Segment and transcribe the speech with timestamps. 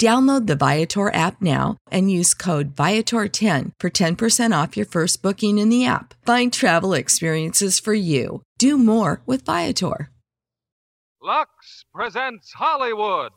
[0.00, 5.58] Download the Viator app now and use code Viator10 for 10% off your first booking
[5.58, 6.14] in the app.
[6.26, 8.42] Find travel experiences for you.
[8.58, 10.10] Do more with Viator.
[11.22, 13.32] Lux presents Hollywood.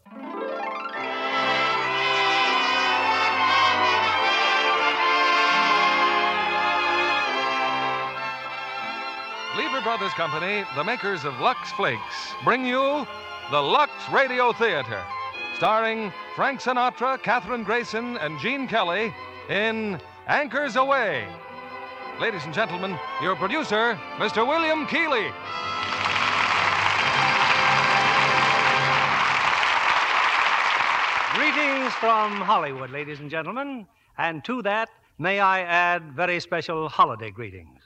[9.57, 13.07] Lever Brothers Company, the makers of Lux Flakes, bring you
[13.49, 15.03] the Lux Radio Theater,
[15.57, 19.11] starring Frank Sinatra, Kathryn Grayson, and Gene Kelly
[19.49, 21.25] in Anchors Aweigh.
[22.21, 24.47] Ladies and gentlemen, your producer, Mr.
[24.47, 25.31] William Keighley.
[31.33, 33.87] Greetings from Hollywood, ladies and gentlemen,
[34.19, 37.81] and to that, may I add very special holiday greetings.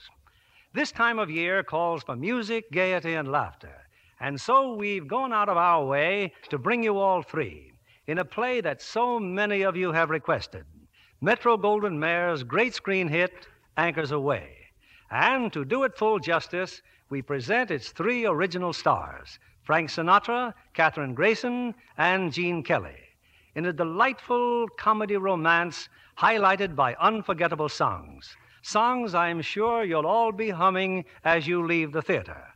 [0.73, 3.77] This time of year calls for music, gaiety, and laughter,
[4.21, 7.73] and so we've gone out of our way to bring you all three
[8.05, 10.63] in a play that so many of you have requested
[11.21, 14.55] Metro-Goldwyn-Mayer's great screen hit, Anchors Aweigh.
[15.09, 21.13] And to do it full justice, we present its three original stars Frank Sinatra, Kathryn
[21.13, 22.97] Grayson, and Gene Kelly
[23.55, 28.35] in a delightful comedy romance highlighted by unforgettable songs.
[28.61, 32.50] Songs I'm sure you'll all be humming as you leave the theater.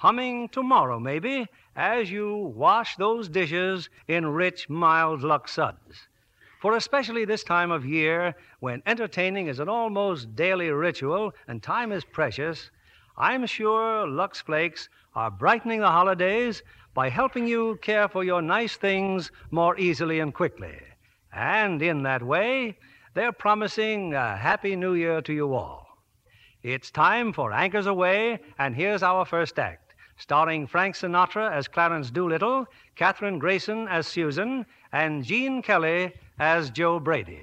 [0.00, 1.46] Humming tomorrow, maybe,
[1.76, 6.08] as you wash those dishes in rich, mild Lux suds.
[6.58, 11.92] For especially this time of year, when entertaining is an almost daily ritual and time
[11.92, 12.70] is precious,
[13.18, 16.62] I'm sure Lux Flakes are brightening the holidays
[16.94, 20.78] by helping you care for your nice things more easily and quickly.
[21.30, 22.78] And in that way,
[23.12, 25.86] they're promising a happy new year to you all.
[26.62, 29.89] It's time for Anchors Aweigh, and here's our first act,
[30.20, 37.00] starring Frank Sinatra as Clarence Doolittle, Kathryn Grayson as Susan, and Gene Kelly as Joe
[37.00, 37.40] Brady.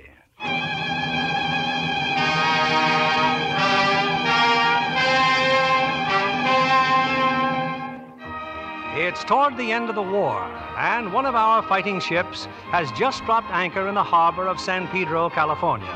[9.00, 10.40] It's toward the end of the war,
[10.78, 14.88] and one of our fighting ships has just dropped anchor in the harbor of San
[14.90, 15.88] Pedro, California.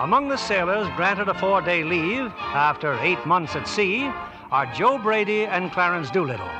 [0.00, 4.10] Among the sailors granted a four day leave after eight months at sea
[4.50, 6.50] are Joe Brady and Clarence Doolittle.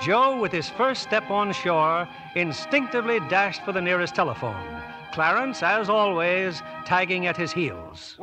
[0.00, 4.82] Joe, with his first step on shore, instinctively dashed for the nearest telephone.
[5.12, 8.16] Clarence, as always, tagging at his heels.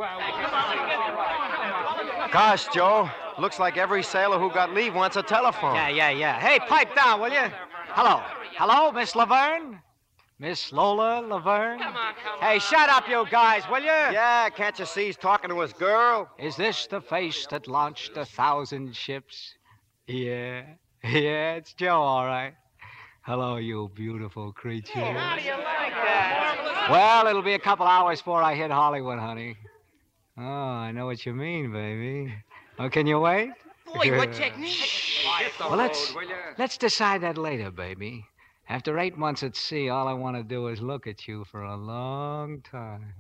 [2.32, 3.10] Gosh, Joe,
[3.40, 5.76] looks like every sailor who got leave wants a telephone.
[5.76, 6.40] Yeah, yeah, yeah.
[6.40, 7.52] Hey, pipe down, will you?
[7.90, 8.22] Hello.
[8.56, 9.80] Hello, Miss Laverne?
[10.44, 11.80] Miss Lola Laverne?
[11.80, 13.86] Come on, come Hey, shut up, you guys, will you?
[13.88, 16.30] Yeah, can't you see he's talking to his girl?
[16.38, 19.54] Is this the face that launched a thousand ships?
[20.06, 20.64] Yeah.
[21.02, 22.56] Yeah, it's Joe, all right.
[23.22, 25.00] Hello, you beautiful creature.
[25.00, 26.90] How do you like that?
[26.92, 29.56] Well, it'll be a couple hours before I hit Hollywood, honey.
[30.38, 32.34] Oh, I know what you mean, baby.
[32.80, 33.52] Oh, can you wait?
[33.86, 34.92] Boy, what technique?
[35.58, 36.14] Well, let's
[36.58, 38.26] let's decide that later, baby.
[38.70, 41.64] After eight months at sea, all I want to do is look at you for
[41.64, 43.14] a long time.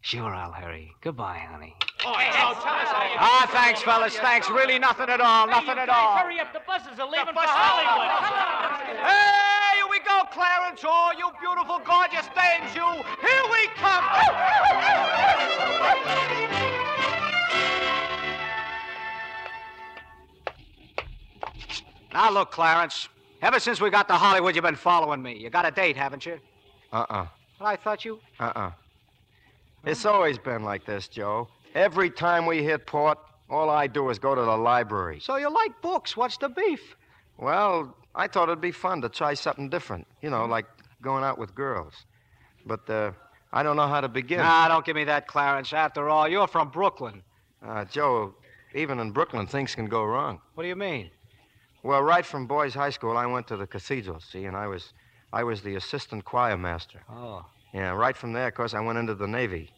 [0.00, 0.94] Sure, I'll hurry.
[1.02, 1.76] Goodbye, honey.
[2.06, 4.16] Oh, hey, hey, tell us you Ah, thanks, fellas.
[4.16, 4.48] Thanks.
[4.48, 5.46] Really, nothing at all.
[5.46, 6.16] Nothing at all.
[6.16, 8.08] Hurry up, the buses are leaving for Hollywood.
[9.04, 10.80] Hey, here we go, Clarence.
[10.84, 12.88] Oh, you beautiful, gorgeous dames, you.
[13.20, 14.04] Here we come.
[22.14, 23.08] Now, look, Clarence.
[23.40, 25.36] Ever since we got to Hollywood, you've been following me.
[25.36, 26.38] You got a date, haven't you?
[26.92, 27.26] Uh-uh.
[27.58, 28.18] But I thought you.
[28.40, 28.72] Uh-uh.
[29.84, 31.48] It's always been like this, Joe.
[31.74, 33.18] Every time we hit port,
[33.48, 35.20] all I do is go to the library.
[35.20, 36.16] So you like books.
[36.16, 36.96] What's the beef?
[37.38, 40.06] Well, I thought it'd be fun to try something different.
[40.20, 40.66] You know, like
[41.00, 41.94] going out with girls.
[42.66, 43.12] But uh,
[43.52, 44.38] I don't know how to begin.
[44.38, 45.72] Nah, don't give me that, Clarence.
[45.72, 47.22] After all, you're from Brooklyn.
[47.64, 48.34] Uh, Joe,
[48.74, 50.40] even in Brooklyn, things can go wrong.
[50.54, 51.10] What do you mean?
[51.82, 54.92] Well, right from boys' high school, I went to the cathedral, see, and I was,
[55.32, 57.00] I was the assistant choir master.
[57.10, 57.44] Oh.
[57.72, 59.70] Yeah, right from there, of course, I went into the Navy.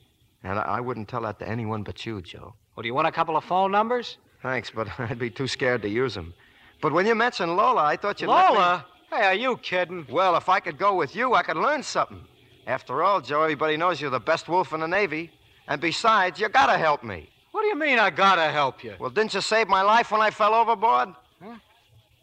[0.42, 2.54] And I, I wouldn't tell that to anyone but you, Joe.
[2.74, 4.16] Well, do you want a couple of phone numbers?
[4.42, 6.32] Thanks, but I'd be too scared to use them.
[6.80, 8.86] But when you mentioned Lola, I thought you'd let me- Lola?
[9.12, 10.06] Hey, are you kidding?
[10.08, 12.22] Well, if I could go with you, I could learn something.
[12.66, 15.32] After all, Joe, everybody knows you're the best wolf in the Navy.
[15.66, 17.28] And besides, you gotta help me.
[17.50, 18.94] What do you mean I gotta help you?
[19.00, 21.08] Well, didn't you save my life when I fell overboard?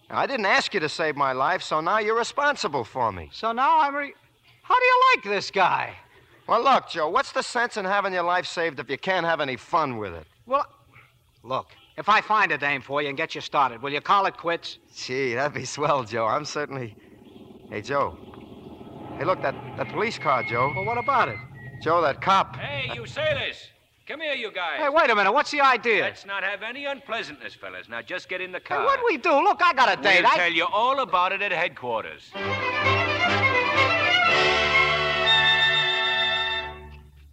[0.10, 3.30] I didn't ask you to save my life, so now you're responsible for me.
[3.34, 4.14] So now I'm re.
[4.64, 5.94] How do you like this guy?
[6.48, 9.42] Well, look, Joe, what's the sense in having your life saved if you can't have
[9.42, 10.26] any fun with it?
[10.46, 10.66] Well,
[11.44, 11.68] look,
[11.98, 14.38] if I find a dame for you and get you started, will you call it
[14.38, 14.78] quits?
[14.96, 16.26] Gee, that'd be swell, Joe.
[16.26, 16.96] I'm certainly.
[17.70, 18.18] Hey, Joe.
[19.18, 20.72] Hey, look, that, that police car, Joe.
[20.74, 21.38] Well, what about it?
[21.82, 22.56] Joe, that cop.
[22.56, 23.72] Hey, you sailors!
[24.08, 24.80] Come here, you guys.
[24.80, 25.34] Hey, wait a minute.
[25.34, 26.04] What's the idea?
[26.04, 27.90] Let's not have any unpleasantness, fellas.
[27.90, 28.86] Now just get in the Hey, car.
[28.86, 29.32] what'd we do?
[29.44, 30.22] Look, I got a date.
[30.24, 30.38] We'll I...
[30.38, 32.32] tell you all about it at headquarters.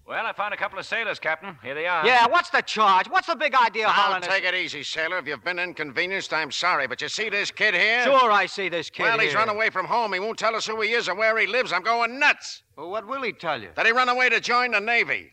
[0.06, 1.56] Well, I found a couple of sailors, Captain.
[1.62, 2.04] Here they are.
[2.04, 3.08] Yeah, what's the charge?
[3.08, 5.18] What's the big idea of Now, hauling take it easy, sailor.
[5.18, 6.86] If you've been inconvenienced, I'm sorry.
[6.88, 8.02] But you see this kid here?
[8.04, 9.38] Sure, I see this kid Well, he's here.
[9.38, 10.12] run away from home.
[10.12, 11.72] He won't tell us who he is or where he lives.
[11.72, 12.62] I'm going nuts.
[12.76, 13.70] Well, what will he tell you?
[13.76, 15.32] That he run away to join the Navy.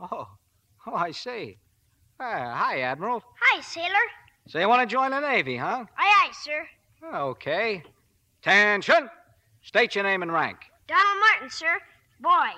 [0.00, 0.28] Oh,
[0.86, 1.58] oh, I see.
[2.20, 3.22] Ah, hi, Admiral.
[3.40, 3.88] Hi, sailor.
[4.48, 5.84] So you want to join the Navy, huh?
[5.98, 6.66] Aye, aye, sir.
[7.12, 7.82] Okay.
[8.42, 9.08] Attention.
[9.62, 10.58] State your name and rank.
[10.86, 11.80] Donald Martin, sir.
[12.20, 12.50] Boy.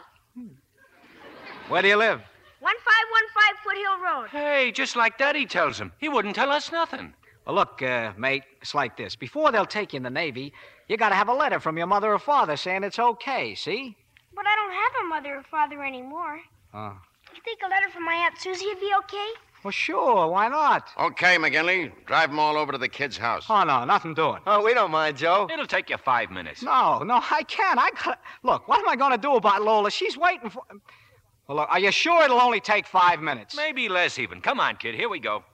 [1.68, 2.20] Where do you live?
[2.60, 4.28] 1515 Foothill Road.
[4.30, 5.92] Hey, just like Daddy tells him.
[5.98, 7.14] He wouldn't tell us nothing.
[7.46, 9.14] Well, look, uh, mate, it's like this.
[9.14, 10.52] Before they'll take you in the Navy,
[10.88, 13.96] you got to have a letter from your mother or father saying it's okay, see?
[14.34, 16.40] But I don't have a mother or father anymore.
[16.74, 16.96] Oh.
[17.36, 19.28] You think a letter from my Aunt Susie would be okay?
[19.62, 20.88] Well, sure, why not?
[20.98, 21.92] Okay, McGinley.
[22.06, 23.44] Drive them all over to the kid's house.
[23.50, 24.40] Oh, no, nothing doing.
[24.46, 25.46] Oh, we don't mind, Joe.
[25.52, 26.62] It'll take you five minutes.
[26.62, 27.78] No, no, I can't.
[27.78, 29.90] I got Look, what am I going to do about Lola?
[29.90, 30.62] She's waiting for.
[31.46, 33.54] Well, look, are you sure it'll only take five minutes?
[33.54, 34.40] Maybe less even.
[34.40, 34.94] Come on, kid.
[34.94, 35.44] Here we go.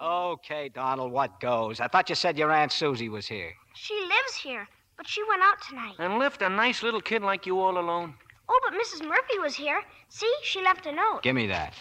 [0.00, 1.80] Okay, Donald, what goes?
[1.80, 3.52] I thought you said your Aunt Susie was here.
[3.74, 5.94] She lives here, but she went out tonight.
[5.98, 8.14] And left a nice little kid like you all alone.
[8.48, 9.06] Oh, but Mrs.
[9.06, 9.80] Murphy was here.
[10.08, 11.22] See, she left a note.
[11.22, 11.74] Give me that.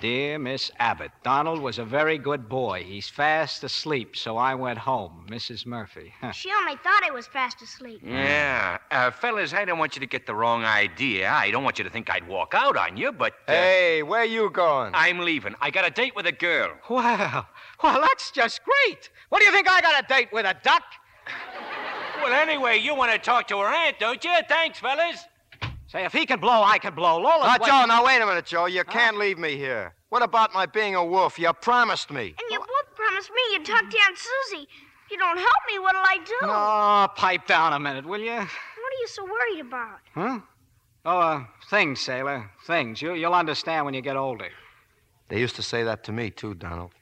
[0.00, 2.84] Dear Miss Abbott, Donald was a very good boy.
[2.84, 5.26] He's fast asleep, so I went home.
[5.28, 5.66] Mrs.
[5.66, 6.14] Murphy.
[6.32, 8.00] She only thought I was fast asleep.
[8.02, 8.78] Yeah.
[8.90, 11.28] Uh, fellas, I don't want you to get the wrong idea.
[11.30, 13.34] I don't want you to think I'd walk out on you, but.
[13.46, 14.92] Uh, Hey, where you going?
[14.94, 15.54] I'm leaving.
[15.60, 16.72] I got a date with a girl.
[16.88, 17.46] Well,
[17.82, 19.10] well, that's just great.
[19.28, 20.84] What do you think I got a date with a duck?
[22.22, 24.32] Well, anyway, you want to talk to her aunt, don't you?
[24.48, 25.24] Thanks, fellas.
[25.86, 27.16] Say, if he can blow, I can blow.
[27.16, 27.46] Lola.
[27.46, 28.66] Now, Joe, now wait a minute, Joe.
[28.66, 29.94] You can't leave me here.
[30.10, 31.38] What about my being a wolf?
[31.38, 32.26] You promised me.
[32.26, 34.68] And you both promised me you'd talk to Aunt Susie.
[35.04, 36.36] If you don't help me, what'll I do?
[36.42, 38.32] Oh, pipe down a minute, will you?
[38.32, 39.98] What are you so worried about?
[40.14, 40.40] Huh?
[41.04, 42.50] Oh, uh, things, sailor.
[42.66, 43.00] Things.
[43.00, 44.48] You, you'll understand when you get older.
[45.28, 46.92] They used to say that to me, too, Donald.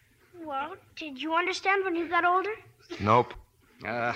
[0.43, 2.55] Well, did you understand when you got older?
[3.01, 3.35] Nope.
[3.87, 4.13] Uh,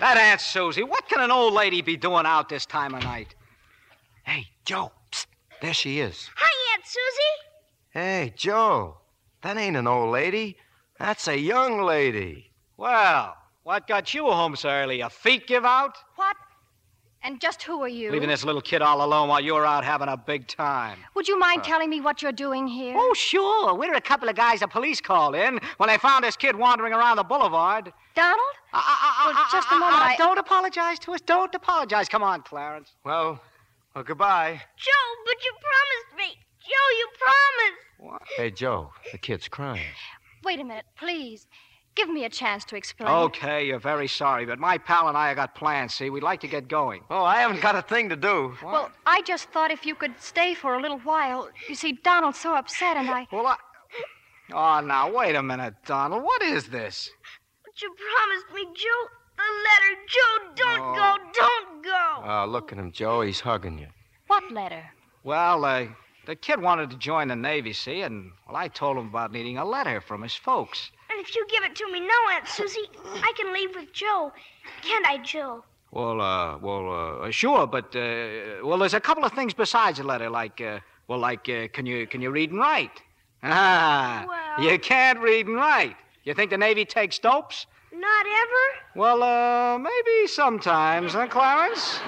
[0.00, 3.34] that Aunt Susie, what can an old lady be doing out this time of night?
[4.24, 4.92] Hey, Joe.
[5.10, 5.26] Psst,
[5.62, 6.28] there she is.
[6.36, 7.36] Hi, Aunt Susie.
[7.90, 8.98] Hey, Joe.
[9.42, 10.56] That ain't an old lady.
[10.98, 12.50] That's a young lady.
[12.76, 15.00] Well, what got you home so early?
[15.00, 15.96] A feet give out?
[16.16, 16.36] What?
[17.22, 18.10] And just who are you?
[18.10, 20.98] Leaving this little kid all alone while you're out having a big time.
[21.14, 21.64] Would you mind uh.
[21.64, 22.94] telling me what you're doing here?
[22.96, 23.74] Oh, sure.
[23.74, 26.94] We're a couple of guys the police called in when they found this kid wandering
[26.94, 27.92] around the boulevard.
[28.14, 28.40] Donald?
[28.72, 31.20] Well, just a moment, I- Don't apologize to us.
[31.20, 32.08] Don't apologize.
[32.08, 32.92] Come on, Clarence.
[33.04, 33.40] Well,
[33.94, 34.60] well, goodbye.
[34.76, 34.92] Joe,
[35.26, 36.40] but you promised me.
[36.60, 37.80] Joe, you promised.
[37.98, 38.22] What?
[38.36, 39.82] Hey, Joe, the kid's crying.
[40.42, 41.46] Wait a minute, please.
[41.96, 43.10] Give me a chance to explain.
[43.10, 46.08] Okay, you're very sorry, but my pal and I have got plans, see?
[46.08, 47.02] We'd like to get going.
[47.10, 48.54] Oh, I haven't got a thing to do.
[48.64, 51.48] Well, I just thought if you could stay for a little while.
[51.68, 53.26] You see, Donald's so upset, and I.
[53.32, 53.56] Well, I.
[54.52, 56.22] Oh, now, wait a minute, Donald.
[56.22, 57.10] What is this?
[57.64, 59.08] But you promised me, Joe.
[59.36, 60.00] The letter.
[60.08, 61.16] Joe, don't go.
[61.32, 62.28] Don't go.
[62.28, 63.22] Uh, look at him, Joe.
[63.22, 63.88] He's hugging you.
[64.26, 64.84] What letter?
[65.24, 65.86] Well, uh,
[66.26, 69.58] the kid wanted to join the Navy, see, and, well, I told him about needing
[69.58, 70.90] a letter from his folks.
[71.20, 74.32] And if you give it to me now, Aunt Susie, I can leave with Joe.
[74.80, 75.62] Can't I, Joe?
[75.90, 80.04] Well, uh, well, uh, sure, but uh, well, there's a couple of things besides the
[80.04, 83.02] letter, like, uh, well, like, uh, can you can you read and write?
[83.42, 85.96] Ah, Well- you can't read and write.
[86.24, 87.66] You think the Navy takes dopes?
[87.92, 88.64] Not ever?
[88.96, 92.00] Well, uh, maybe sometimes, huh, Clarence?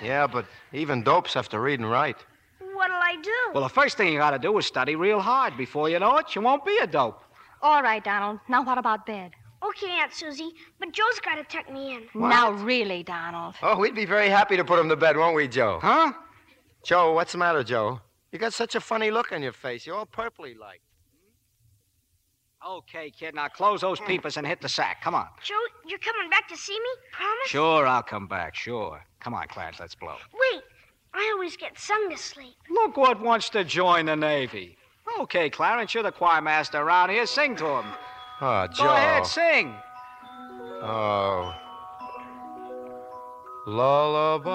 [0.00, 2.18] Yeah, but even dopes have to read and write.
[2.60, 3.38] What'll I do?
[3.52, 5.56] Well, the first thing you got to do is study real hard.
[5.56, 7.24] Before you know it, you won't be a dope.
[7.62, 8.40] All right, Donald.
[8.48, 9.32] Now what about bed?
[9.62, 12.02] Okay, Aunt Susie, but Joe's got to tuck me in.
[12.14, 13.56] Now, really, Donald.
[13.60, 15.80] Oh, we'd be very happy to put him to bed, won't we, Joe?
[15.82, 16.12] Huh?
[16.84, 18.00] Joe, what's the matter, Joe?
[18.30, 19.84] You got such a funny look on your face.
[19.84, 20.80] You're all purpley like.
[22.62, 22.76] Hmm?
[22.76, 25.02] Okay, kid, now close those peepers and hit the sack.
[25.02, 25.26] Come on.
[25.42, 25.54] Joe,
[25.86, 26.90] you're coming back to see me?
[27.12, 27.48] Promise?
[27.48, 29.04] Sure, I'll come back, sure.
[29.18, 30.14] Come on, Clarence, let's blow.
[30.52, 30.62] Wait,
[31.14, 32.54] I always get sung to sleep.
[32.70, 34.77] Look what wants to join the Navy.
[35.20, 37.26] Okay, Clarence, you're the choir master around here.
[37.26, 37.86] Sing to him.
[38.40, 38.84] Oh, Joe.
[38.84, 39.74] Go ahead, sing.
[40.82, 41.54] Oh.
[43.66, 44.48] Lullaby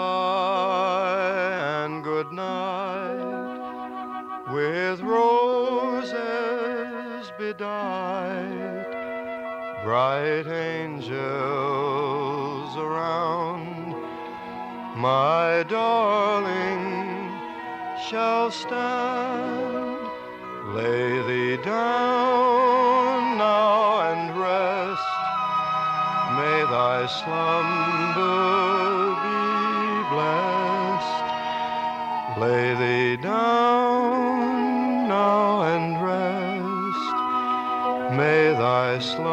[1.85, 3.43] and good night
[4.51, 6.13] with roses
[7.37, 8.85] bedight,
[9.83, 11.17] bright angels
[12.77, 13.95] around.
[14.95, 17.29] My darling
[18.07, 19.62] shall stand.
[20.73, 25.09] Lay thee down now and rest.
[26.37, 28.33] May thy slumber
[29.23, 29.41] be
[30.13, 31.25] blessed.
[32.41, 37.13] Lay thee down now and rest.
[38.17, 39.32] May thy slumber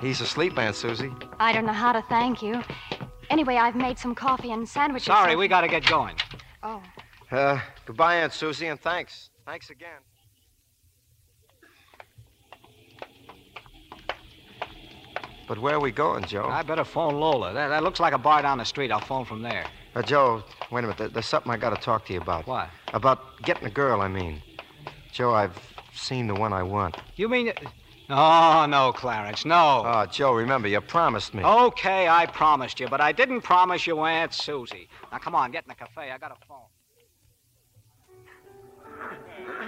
[0.00, 1.12] he's asleep, Aunt Susie.
[1.38, 2.62] I don't know how to thank you.
[3.30, 5.06] Anyway, I've made some coffee and sandwiches.
[5.06, 6.16] Sorry, so- we got to get going.
[6.62, 6.82] Oh.
[7.30, 9.30] Uh, goodbye, Aunt Susie, and thanks.
[9.46, 10.00] Thanks again.
[15.48, 16.44] But where are we going, Joe?
[16.48, 17.52] I better phone Lola.
[17.52, 18.92] That, that looks like a bar down the street.
[18.92, 19.64] I'll phone from there.
[19.96, 20.98] Uh, Joe, wait a minute.
[20.98, 22.46] There- There's something I got to talk to you about.
[22.46, 22.68] What?
[22.94, 24.40] About getting a girl, I mean.
[25.12, 25.56] Joe, I've
[25.92, 26.96] seen the one I want.
[27.16, 27.52] You mean.
[28.12, 29.84] Oh, no, Clarence, no.
[29.86, 31.44] Oh, Joe, remember, you promised me.
[31.44, 34.88] Okay, I promised you, but I didn't promise you Aunt Susie.
[35.12, 36.10] Now, come on, get in the cafe.
[36.10, 36.58] I got a phone.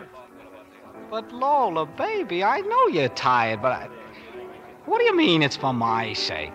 [1.11, 3.89] But Lola, baby, I know you're tired, but I...
[4.87, 6.53] What do you mean it's for my sake?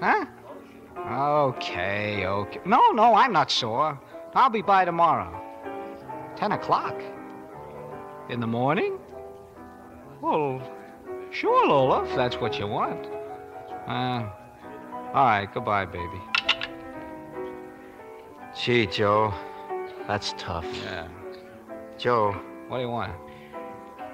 [0.00, 0.24] Huh?
[0.96, 2.60] Okay, okay.
[2.64, 4.00] No, no, I'm not sore.
[4.34, 5.38] I'll be by tomorrow.
[6.36, 6.98] Ten o'clock?
[8.30, 8.98] In the morning?
[10.22, 10.62] Well,
[11.30, 13.06] sure, Lola, if that's what you want.
[13.86, 14.28] Uh,
[15.14, 16.20] all right, goodbye, baby.
[18.60, 19.32] Gee, Joe,
[20.06, 20.66] that's tough.
[20.84, 21.08] Yeah.
[21.96, 22.32] Joe,
[22.68, 23.12] What do you want?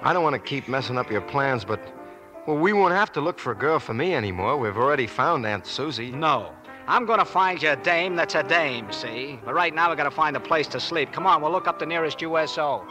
[0.01, 1.79] I don't want to keep messing up your plans, but,
[2.47, 4.57] well, we won't have to look for a girl for me anymore.
[4.57, 6.11] We've already found Aunt Susie.
[6.11, 6.51] No.
[6.87, 9.39] I'm gonna find you a dame that's a dame, see?
[9.43, 11.11] But right now we've gotta find a place to sleep.
[11.11, 12.85] Come on, we'll look up the nearest USO.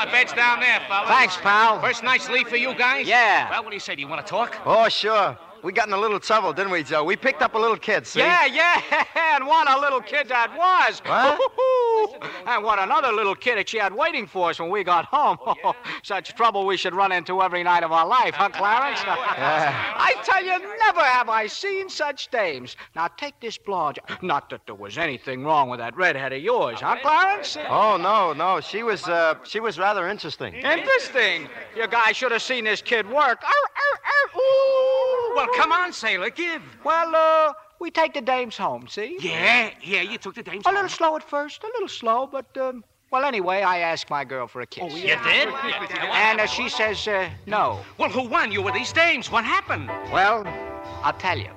[0.00, 1.08] Hey, there's a couple of beds down there, fellas.
[1.08, 1.80] Thanks, pal.
[1.80, 3.06] First night's leave for you guys?
[3.06, 3.50] Yeah.
[3.50, 3.94] Well, what do you say?
[3.94, 4.56] Do you want to talk?
[4.64, 5.36] Oh, sure.
[5.62, 7.04] We got in a little trouble, didn't we, Joe?
[7.04, 8.20] We picked up a little kid, see?
[8.20, 8.80] Yeah, yeah,
[9.34, 11.00] and what a little kid that was.
[11.04, 11.38] What?
[12.46, 15.38] And what another little kid that she had waiting for us when we got home.
[16.02, 19.00] Such trouble we should run into every night of our life, huh, Clarence?
[19.06, 22.76] I tell you, never have I seen such dames.
[22.94, 23.98] Now, take this blonde.
[24.22, 27.56] Not that there was anything wrong with that redhead of yours, huh, Clarence?
[27.68, 28.60] Oh, no, no.
[28.60, 30.54] She was, uh, she was rather interesting.
[30.54, 31.48] Interesting.
[31.76, 33.42] You guys should have seen this kid work.
[33.42, 35.34] Arr, arr, arr, ooh.
[35.36, 36.62] Well, come on, sailor, give.
[36.84, 39.16] Well, uh, we take the dames home, see?
[39.20, 40.64] Yeah, yeah, you took the dames.
[40.66, 44.24] A little slow at first, a little slow, but, um, well, anyway, I asked my
[44.24, 44.84] girl for a kiss.
[44.84, 45.48] Oh, You did?
[46.12, 47.80] And uh, she says, uh, no.
[47.98, 48.52] Well, who won?
[48.52, 49.30] You were these dames.
[49.30, 49.88] What happened?
[50.12, 50.44] Well,
[51.02, 51.50] I'll tell you.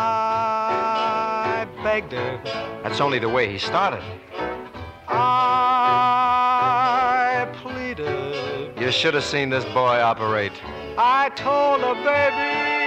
[0.00, 2.40] I begged her.
[2.82, 4.02] That's only the way he started.
[6.20, 8.78] I pleaded.
[8.78, 10.52] You should have seen this boy operate.
[10.96, 12.77] I told her, baby,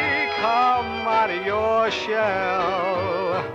[0.41, 3.45] come out of your shell.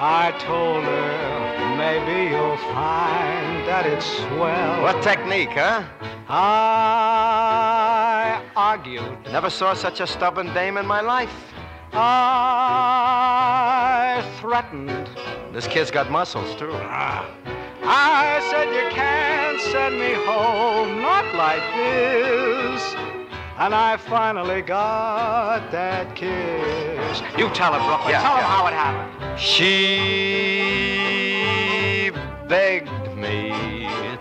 [0.00, 4.82] I told her, maybe you'll find that it's swell.
[4.82, 5.84] What technique, huh?
[6.28, 9.24] I argued.
[9.30, 11.32] Never saw such a stubborn dame in my life.
[11.92, 12.64] I
[14.40, 15.08] threatened.
[15.52, 16.72] This kid's got muscles, too.
[16.72, 17.24] Ah.
[17.84, 22.96] I said you can't send me home, not like this.
[23.58, 27.20] And I finally got that kiss.
[27.36, 28.12] You tell her, Brooklyn.
[28.12, 29.38] Yeah, tell her how it happened.
[29.38, 29.60] She
[32.48, 33.50] begged me.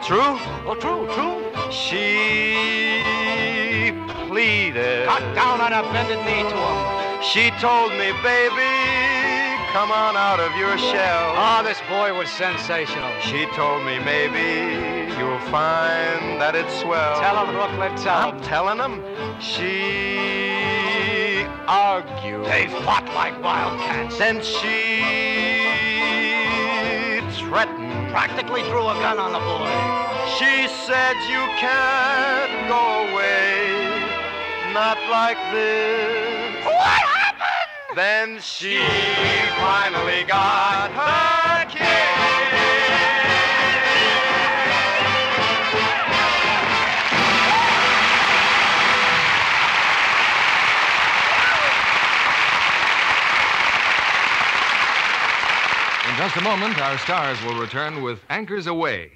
[0.04, 0.38] True?
[0.68, 1.42] Oh, true, true.
[1.72, 3.94] She
[4.28, 5.08] pleaded.
[5.08, 7.22] Cut down on a bended knee to him.
[7.24, 8.68] She told me, baby,
[9.72, 11.34] come on out of your shell.
[11.38, 13.14] Oh, this boy was sensational.
[13.22, 17.22] She told me maybe you'll find that it's swell.
[17.22, 19.06] Tell him, Brooklyn, tell I'm telling him.
[19.40, 22.46] She argued.
[22.46, 24.18] They fought like wildcats.
[24.18, 24.98] Then she
[27.38, 28.10] threatened.
[28.10, 29.70] Practically threw a gun on the boy.
[30.38, 34.02] She said you can't go away,
[34.74, 36.66] not like this.
[36.66, 37.94] What happened?
[37.96, 38.82] Then she
[39.62, 42.31] finally got her In
[56.22, 59.10] just a moment, our stars will return with Anchors Aweigh.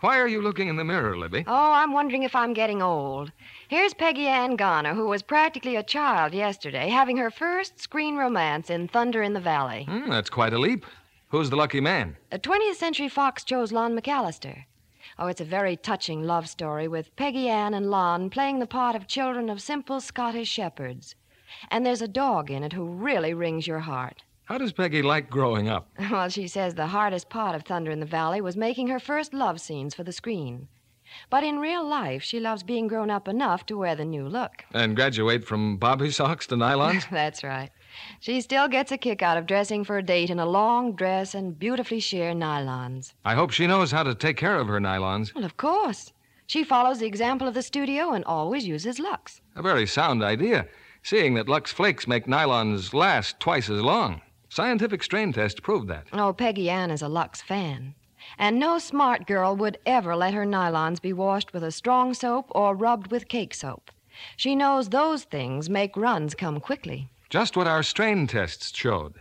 [0.00, 1.44] Why are you looking in the mirror, Libby?
[1.46, 3.32] Oh, I'm wondering if I'm getting old.
[3.68, 8.70] Here's Peggy Ann Garner, who was practically a child yesterday, having her first screen romance
[8.70, 9.84] in Thunder in the Valley.
[9.84, 10.86] Hmm, that's quite a leap.
[11.28, 12.16] Who's the lucky man?
[12.32, 14.64] A 20th Century Fox chose Lon McAllister.
[15.18, 18.96] Oh, it's a very touching love story with Peggy Ann and Lon playing the part
[18.96, 21.14] of children of simple Scottish shepherds.
[21.70, 24.22] And there's a dog in it who really wrings your heart.
[24.50, 25.88] How does Peggy like growing up?
[26.10, 29.32] Well, she says the hardest part of Thunder in the Valley was making her first
[29.32, 30.66] love scenes for the screen.
[31.30, 34.64] But in real life, she loves being grown up enough to wear the new look.
[34.74, 37.08] And graduate from bobby socks to nylons?
[37.12, 37.70] That's right.
[38.18, 41.32] She still gets a kick out of dressing for a date in a long dress
[41.32, 43.12] and beautifully sheer nylons.
[43.24, 45.32] I hope she knows how to take care of her nylons.
[45.32, 46.12] Well, of course.
[46.48, 49.42] She follows the example of the studio and always uses Lux.
[49.54, 50.66] A very sound idea,
[51.04, 54.20] seeing that Lux Flakes make nylons last twice as long.
[54.50, 56.08] Scientific strain tests proved that.
[56.12, 57.94] Oh, Peggy Ann is a Lux fan.
[58.36, 62.46] And no smart girl would ever let her nylons be washed with a strong soap
[62.50, 63.92] or rubbed with cake soap.
[64.36, 67.12] She knows those things make runs come quickly.
[67.28, 69.14] Just what our strain tests showed.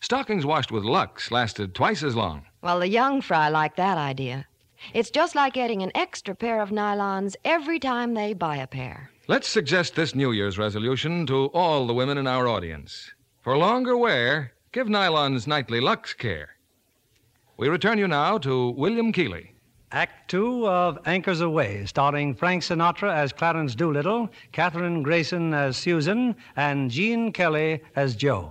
[0.00, 2.44] Stockings washed with Lux lasted twice as long.
[2.60, 4.46] Well, the young fry like that idea.
[4.92, 9.10] It's just like getting an extra pair of nylons every time they buy a pair.
[9.26, 13.10] Let's suggest this New Year's resolution to all the women in our audience.
[13.44, 16.56] For longer wear, give nylons nightly Lux care.
[17.58, 19.52] We return you now to William Keighley.
[19.92, 26.34] Act two of Anchors Aweigh, starring Frank Sinatra as Clarence Doolittle, Kathryn Grayson as Susan,
[26.56, 28.50] and Gene Kelly as Joe.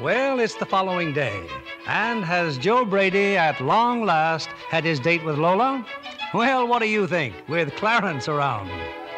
[0.00, 1.44] Well, it's the following day.
[1.86, 5.86] And has Joe Brady at long last had his date with Lola?
[6.34, 8.70] Well, what do you think, with Clarence around?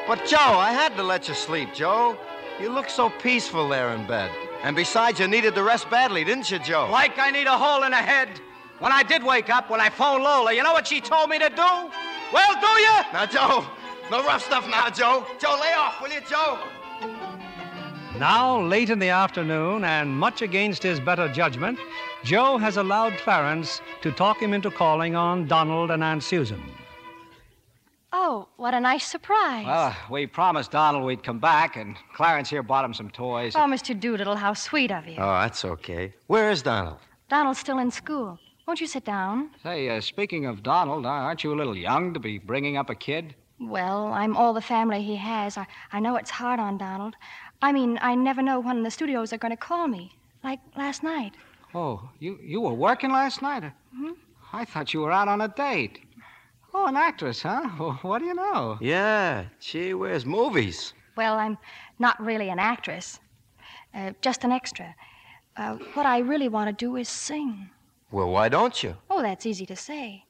[0.06, 2.18] But, Joe, I had to let you sleep, Joe.
[2.60, 4.30] You look so peaceful there in bed.
[4.62, 6.88] And besides, you needed the rest badly, didn't you, Joe?
[6.90, 8.28] Like I need a hole in the head.
[8.80, 11.38] When I did wake up, when I phoned Lola, you know what she told me
[11.38, 11.90] to do?
[12.32, 12.96] Well, do you?
[13.12, 13.64] Now, Joe,
[14.10, 15.26] no rough stuff now, Joe.
[15.38, 16.58] Joe, lay off, will you, Joe?
[18.18, 21.78] Now, late in the afternoon, and much against his better judgment,
[22.28, 26.62] Joe has allowed Clarence to talk him into calling on Donald and Aunt Susan.
[28.12, 29.64] Oh, what a nice surprise.
[29.64, 33.54] Well, we promised Donald we'd come back, and Clarence here bought him some toys.
[33.56, 33.98] Oh, Mr.
[33.98, 35.14] Doolittle, how sweet of you.
[35.16, 36.12] Oh, that's okay.
[36.26, 36.98] Where is Donald?
[37.30, 38.38] Donald's still in school.
[38.66, 39.48] Won't you sit down?
[39.62, 42.94] Say, uh, speaking of Donald, aren't you a little young to be bringing up a
[42.94, 43.34] kid?
[43.58, 45.56] Well, I'm all the family he has.
[45.56, 47.14] I, I know it's hard on Donald.
[47.62, 50.12] I mean, I never know when the studios are going to call me.
[50.44, 51.32] Like last night.
[51.74, 53.64] Oh, you, you were working last night?
[53.94, 54.12] Hmm?
[54.52, 56.00] I thought you were out on a date.
[56.72, 57.68] Oh, an actress, huh?
[57.78, 58.78] Well, what do you know?
[58.80, 60.92] Yeah, she wears movies.
[61.16, 61.58] Well, I'm
[61.98, 63.20] not really an actress,
[63.94, 64.94] uh, just an extra.
[65.56, 67.70] Uh, what I really want to do is sing.
[68.10, 68.96] Well, why don't you?
[69.10, 70.24] Oh, that's easy to say.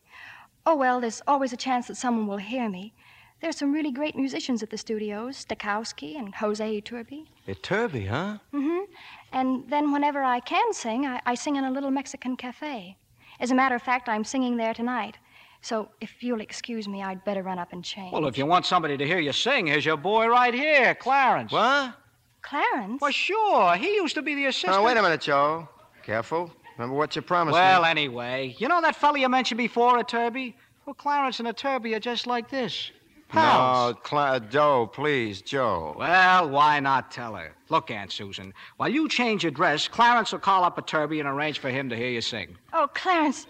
[0.65, 2.95] Oh, well, there's always a chance that someone will hear me.
[3.41, 7.27] There's some really great musicians at the studios Stokowski and Jose Iturbi.
[7.47, 8.39] Iturbi, huh?
[8.53, 8.85] Mm-hmm.
[9.33, 12.97] And then whenever I can sing, I, I sing in a little Mexican cafe.
[13.41, 15.17] As a matter of fact, I'm singing there tonight.
[15.61, 18.13] So if you'll excuse me, I'd better run up and change.
[18.13, 21.53] Well, if you want somebody to hear you sing, here's your boy right here, Clarence.
[21.53, 21.95] What?
[22.43, 23.01] Clarence?
[23.01, 23.75] Well, sure.
[23.77, 24.75] He used to be the assistant.
[24.75, 25.69] Now, wait a minute, Joe.
[26.03, 26.51] Careful.
[26.77, 27.89] Remember what you promised Well, me.
[27.89, 30.55] anyway, you know that fella you mentioned before, Iturbi?
[30.87, 32.93] Well, Clarence and Iturbi are just like this.
[33.29, 33.95] Pals.
[33.95, 35.95] No, Cla- Joe, please, Joe.
[35.99, 37.55] Well, why not tell her?
[37.69, 41.59] Look, Aunt Susan, while you change your dress, Clarence will call up Iturbi and arrange
[41.59, 42.57] for him to hear you sing.
[42.73, 43.47] Oh, Clarence,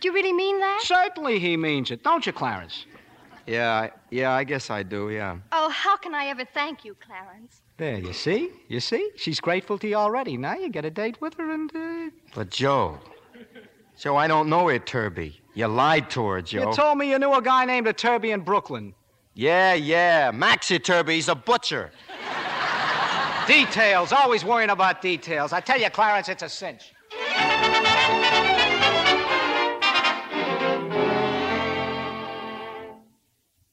[0.00, 0.80] do you really mean that?
[0.82, 2.86] Certainly he means it, don't you, Clarence?
[3.46, 5.36] Yeah, I- yeah, I guess I do, yeah.
[5.52, 7.60] Oh, how can I ever thank you, Clarence?
[7.76, 8.50] There, you see?
[8.68, 9.10] You see?
[9.16, 10.36] She's grateful to you already.
[10.36, 11.70] Now you get a date with her and.
[11.74, 12.10] Uh...
[12.34, 12.98] But, Joe,
[13.98, 15.34] Joe, I don't know it, Turby.
[15.54, 16.70] You lied to her, Joe.
[16.70, 18.94] You told me you knew a guy named Iturbi in Brooklyn.
[19.38, 20.32] Yeah, yeah.
[20.34, 21.92] Maxie Turby, he's a butcher.
[23.46, 25.52] Details, always worrying about details.
[25.52, 26.92] I tell you, Clarence, it's a cinch.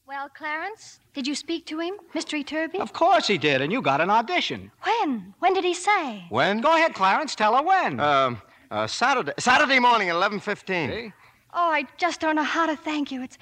[0.05, 2.79] Well, Clarence, did you speak to him, Mister Iturbi?
[2.79, 4.71] Of course he did, and you got an audition.
[4.83, 5.33] When?
[5.39, 6.25] When did he say?
[6.29, 6.61] When?
[6.61, 7.99] Go ahead, Clarence, tell her when.
[7.99, 11.11] Um, uh, Saturday, Saturday morning at 11.15.
[11.57, 13.23] Oh, I just don't know how to thank you.
[13.23, 13.37] It's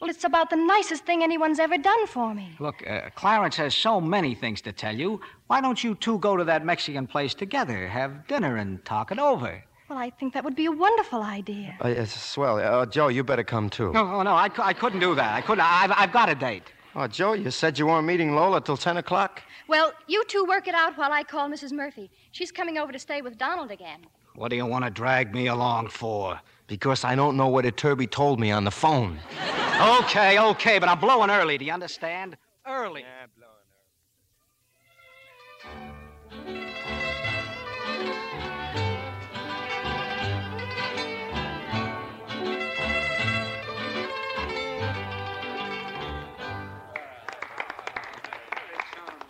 [0.00, 2.50] well, it's about the nicest thing anyone's ever done for me.
[2.60, 5.20] Look, uh, Clarence has so many things to tell you.
[5.48, 9.18] Why don't you two go to that Mexican place together, have dinner, and talk it
[9.18, 9.62] over?
[9.88, 11.76] Well, I think that would be a wonderful idea.
[11.82, 12.58] Uh, it's swell.
[12.58, 13.92] Uh, Joe, you better come, too.
[13.92, 15.34] No, oh, no, I, cou- I couldn't do that.
[15.34, 15.64] I couldn't.
[15.64, 16.64] I've, I've got a date.
[16.94, 19.42] Oh, Joe, you said you weren't meeting Lola till 10 o'clock?
[19.66, 21.72] Well, you two work it out while I call Mrs.
[21.72, 22.10] Murphy.
[22.32, 24.00] She's coming over to stay with Donald again.
[24.34, 26.40] What do you want to drag me along for?
[26.68, 29.18] Because I don't know what Iturbi told me on the phone.
[29.80, 31.56] Okay, okay, but I'm blowing early.
[31.56, 32.36] Do you understand?
[32.66, 33.00] Early.
[33.00, 33.88] Yeah, blowing early.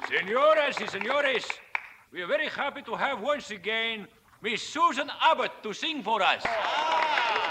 [0.09, 1.46] Señoras y señores,
[2.11, 4.09] we are very happy to have once again
[4.40, 6.42] Miss Susan Abbott to sing for us.
[6.46, 7.48] Ah!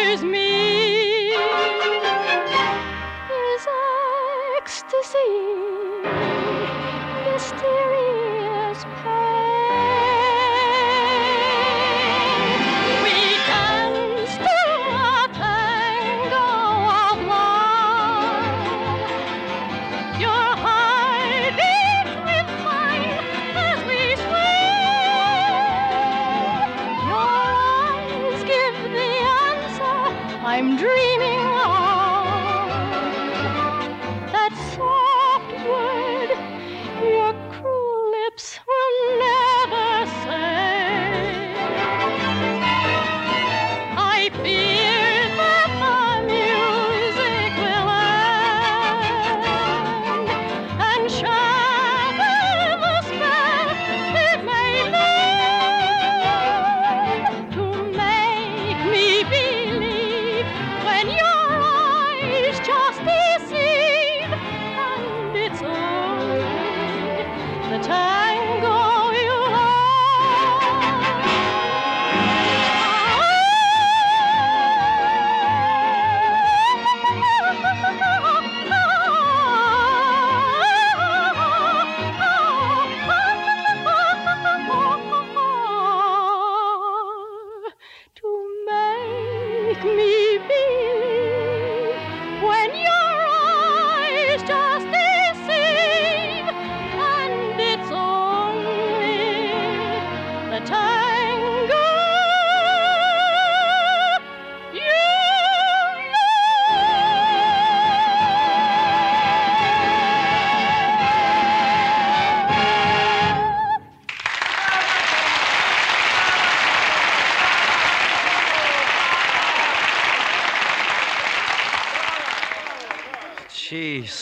[0.00, 0.59] Tortures me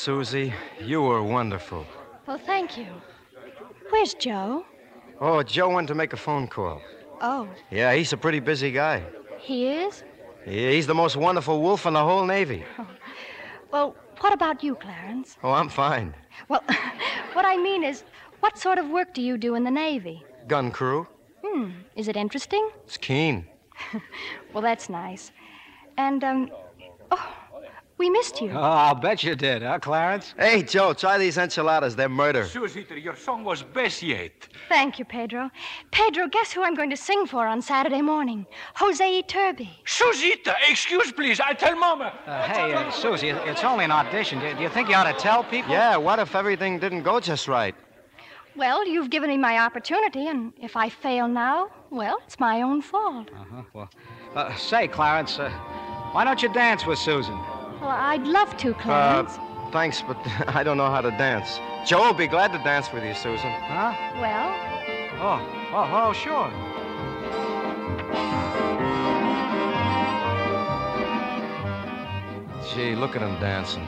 [0.09, 1.85] Susie, you were wonderful.
[2.27, 2.87] Well, thank you.
[3.91, 4.65] Where's Joe?
[5.21, 6.81] Oh, Joe went to make a phone call.
[7.21, 9.03] Oh, Yeah, he's a pretty busy guy.
[9.39, 10.03] he is?
[10.47, 12.65] Yeah, He's the most wonderful wolf in the whole Navy.
[13.71, 15.37] Well, what about you, Clarence?
[15.43, 16.15] Oh, I'm fine.
[16.49, 16.63] Well,
[17.35, 18.03] what I mean is,
[18.41, 20.25] what sort of work do you do in the Navy?
[20.47, 21.07] Gun crew.
[21.45, 22.71] Hmm, is it interesting?
[22.87, 23.45] It's keen.
[24.55, 25.33] Well, that's nice.
[25.99, 26.51] And, um,
[27.11, 27.27] oh,
[27.99, 28.51] we missed you.
[28.53, 30.35] Oh, I'll bet you did, huh, Clarence?
[30.39, 31.97] Hey, Joe, try these enchiladas.
[31.97, 32.45] They're murder.
[32.45, 34.33] Susita, your song was best yet.
[34.69, 35.51] Thank you, Pedro.
[35.91, 38.47] Pedro, guess who I'm going to sing for on Saturday morning?
[38.77, 39.69] Jose Iturbi.
[39.85, 41.41] Susita, excuse please.
[41.41, 42.13] I tell Mama.
[42.27, 44.39] Uh, hey, uh, Susie, it's only an audition.
[44.39, 45.73] Do, do you think you ought to tell people?
[45.73, 47.75] Yeah, what if everything didn't go just right?
[48.57, 52.83] Well, you've given me my opportunity, and if I fail now, well, it's my own
[52.83, 53.31] fault.
[53.33, 53.63] Uh-huh.
[53.73, 53.91] Well,
[54.35, 55.49] uh, say, Clarence, uh,
[56.13, 57.39] why don't you dance with Susan?
[57.81, 59.39] Well, I'd love to, Clarence.
[59.39, 60.17] Uh, thanks, but
[60.49, 61.61] I don't know how to dance.
[61.87, 63.51] Joe will be glad to dance with you, Susan.
[63.51, 63.95] Huh?
[64.21, 64.79] well,
[65.21, 65.41] Oh,
[65.73, 66.49] oh, oh, sure.
[72.73, 73.87] Gee, look at him dancing.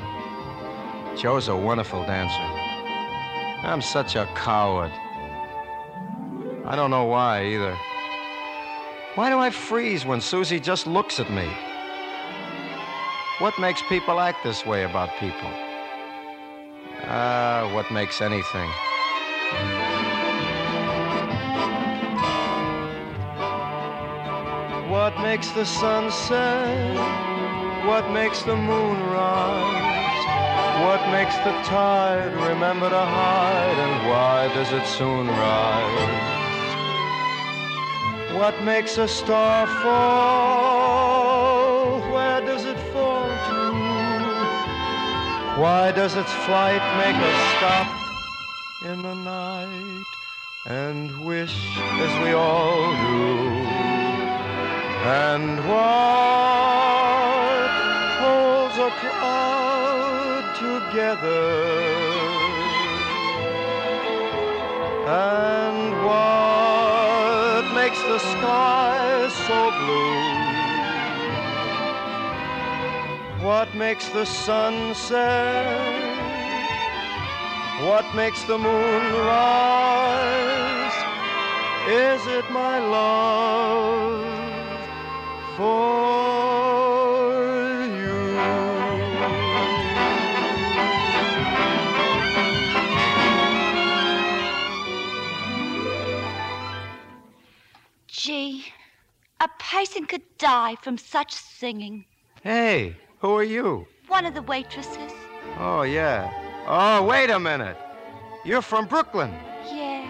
[1.17, 2.43] Joe's a wonderful dancer.
[3.63, 4.91] I'm such a coward.
[6.65, 7.77] I don't know why either.
[9.15, 11.49] Why do I freeze when Susie just looks at me?
[13.41, 15.51] What makes people act this way about people?
[17.05, 18.69] Ah, what makes anything?
[24.91, 27.87] What makes the sun set?
[27.87, 30.25] What makes the moon rise?
[30.85, 33.79] What makes the tide remember to hide?
[33.87, 36.29] And why does it soon rise?
[38.37, 40.80] What makes a star fall?
[45.61, 47.89] Why does its flight make us stop
[48.83, 50.07] in the night
[50.65, 53.51] and wish as we all do?
[55.05, 56.41] And what
[58.23, 61.45] holds a cloud together?
[65.07, 70.40] And what makes the sky so blue?
[73.51, 75.67] What makes the sun set?
[77.83, 80.95] What makes the moon rise?
[81.89, 84.23] Is it my love
[85.57, 85.83] for
[87.99, 88.21] you?
[98.07, 98.65] Gee,
[99.41, 102.05] a person could die from such singing.
[102.45, 103.87] Hey, who are you?
[104.09, 105.13] One of the waitresses.
[105.59, 106.31] Oh, yeah.
[106.67, 107.77] Oh, wait a minute.
[108.45, 109.31] You're from Brooklyn.
[109.71, 110.07] Yeah.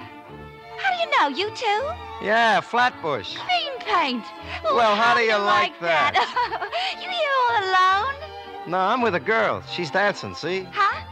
[0.79, 1.37] How do you know?
[1.37, 2.25] You too?
[2.25, 3.35] Yeah, Flatbush.
[3.35, 4.25] Green paint.
[4.65, 6.15] Oh, well, how do you like that?
[7.03, 8.71] you here all alone?
[8.71, 9.63] No, I'm with a girl.
[9.73, 10.67] She's dancing, see?
[10.71, 11.07] Huh?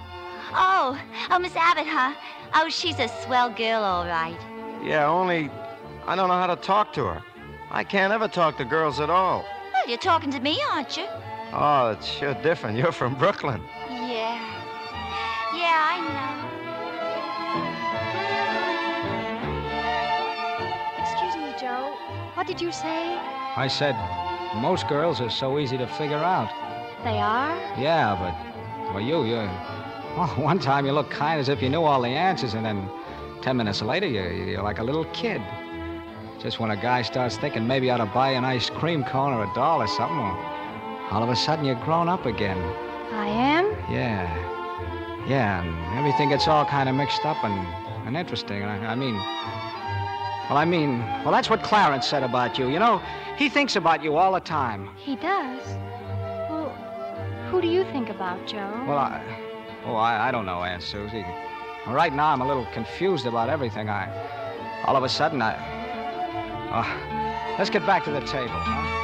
[0.53, 2.15] Oh, oh, Miss Abbott, huh?
[2.55, 4.39] Oh, she's a swell girl, all right.
[4.85, 5.51] Yeah, only
[6.07, 7.23] I don't know how to talk to her.
[7.71, 9.45] I can't ever talk to girls at all.
[9.73, 11.05] Well, you're talking to me, aren't you?
[11.53, 12.77] Oh, it's sure different.
[12.77, 13.63] You're from Brooklyn.
[13.89, 14.39] Yeah.
[15.55, 16.39] Yeah, I know.
[21.03, 21.97] excuse me, Joe.
[22.35, 23.17] What did you say?
[23.57, 23.97] I said,
[24.57, 26.51] most girls are so easy to figure out.
[27.03, 27.57] They are?
[27.81, 29.49] Yeah, but, well, you, you.
[30.17, 32.89] Well, one time you looked kind as if you knew all the answers, and then
[33.41, 35.41] ten minutes later, you're, you're like a little kid.
[36.41, 39.33] Just when a guy starts thinking maybe I ought to buy an ice cream cone
[39.33, 40.37] or a doll or something,
[41.11, 42.59] all of a sudden you're grown up again.
[43.13, 43.71] I am?
[43.91, 44.27] Yeah.
[45.27, 47.67] Yeah, and everything gets all kind of mixed up and,
[48.07, 48.63] and interesting.
[48.63, 52.69] I, I mean, well, I mean, well, that's what Clarence said about you.
[52.69, 53.03] You know,
[53.37, 54.89] he thinks about you all the time.
[54.97, 55.67] He does.
[56.49, 56.71] Well,
[57.51, 58.85] who do you think about, Joe?
[58.87, 59.23] Well, I,
[59.85, 61.27] oh, I, I don't know, Aunt Susie.
[61.87, 63.91] Right now, I'm a little confused about everything.
[63.91, 64.09] I,
[64.85, 65.55] all of a sudden, I,
[66.73, 68.98] oh, let's get back to the table, huh?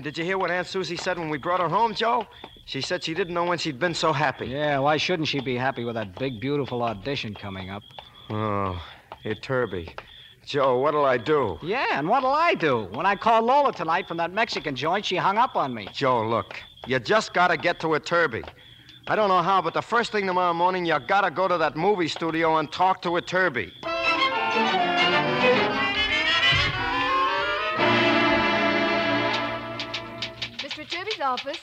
[0.00, 2.26] And did you hear what Aunt Susie said when we brought her home, Joe?
[2.64, 4.46] She said she didn't know when she'd been so happy.
[4.46, 7.82] Yeah, why shouldn't she be happy with that big, beautiful audition coming up?
[8.30, 8.82] Oh,
[9.22, 9.92] here, Turby.
[10.46, 11.58] Joe, what'll I do?
[11.62, 12.88] Yeah, and what'll I do?
[12.92, 15.86] When I called Lola tonight from that Mexican joint, she hung up on me.
[15.92, 18.48] Joe, look, you just gotta get to Iturbi.
[19.06, 21.76] I don't know how, but the first thing tomorrow morning, you gotta go to that
[21.76, 23.70] movie studio and talk to Iturbi.
[31.20, 31.26] Mr.
[31.26, 31.60] Office.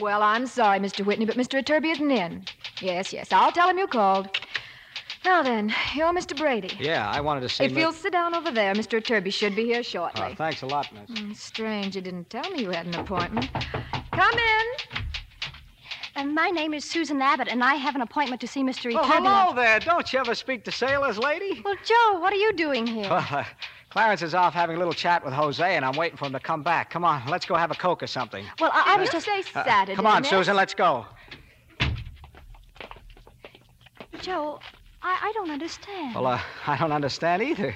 [0.00, 1.04] Well, I'm sorry, Mr.
[1.04, 1.62] Whitney, but Mr.
[1.62, 2.44] Iturbi isn't in.
[2.80, 4.28] Yes, yes, I'll tell him you called.
[5.24, 6.36] Now then, you're Mr.
[6.36, 6.76] Brady.
[6.80, 7.64] Yeah, I wanted to see.
[7.64, 7.70] You.
[7.70, 9.00] If you'll sit down over there, Mr.
[9.00, 10.28] Iturbi should be here shortly.
[10.30, 11.20] Oh, thanks a lot, miss.
[11.20, 13.50] Mm, strange you didn't tell me you had an appointment.
[14.12, 15.00] Come in.
[16.16, 18.92] Uh, my name is Susan Abbott, and I have an appointment to see Mr.
[18.94, 19.14] Oh, Iturbi.
[19.14, 19.78] hello there.
[19.78, 21.60] Don't you ever speak to sailors, lady?
[21.64, 23.04] Well, Joe, what are you doing here?
[23.10, 23.44] Well, uh,
[23.90, 26.40] Clarence is off having a little chat with Jose, and I'm waiting for him to
[26.40, 26.90] come back.
[26.90, 28.44] Come on, let's go have a Coke or something.
[28.60, 29.26] Well, I, I was Uh, just...
[29.26, 29.96] say Uh, Saturday.
[29.96, 30.22] come on.
[30.22, 31.06] Susan, let's go.
[34.20, 34.60] Joe,
[35.02, 36.14] I, I don't understand.
[36.14, 37.74] Well, uh, I don't understand either.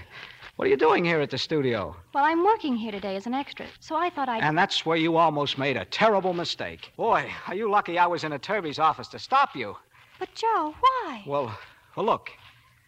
[0.57, 1.96] What are you doing here at the studio?
[2.14, 4.40] Well, I'm working here today as an extra, so I thought I'd...
[4.44, 6.92] And that's where you almost made a terrible mistake.
[6.96, 9.77] Boy, are you lucky I was in Iturbi's office to stop you.
[10.20, 11.24] But, Joe, why?
[11.27, 11.59] Well,
[11.96, 12.31] well, look.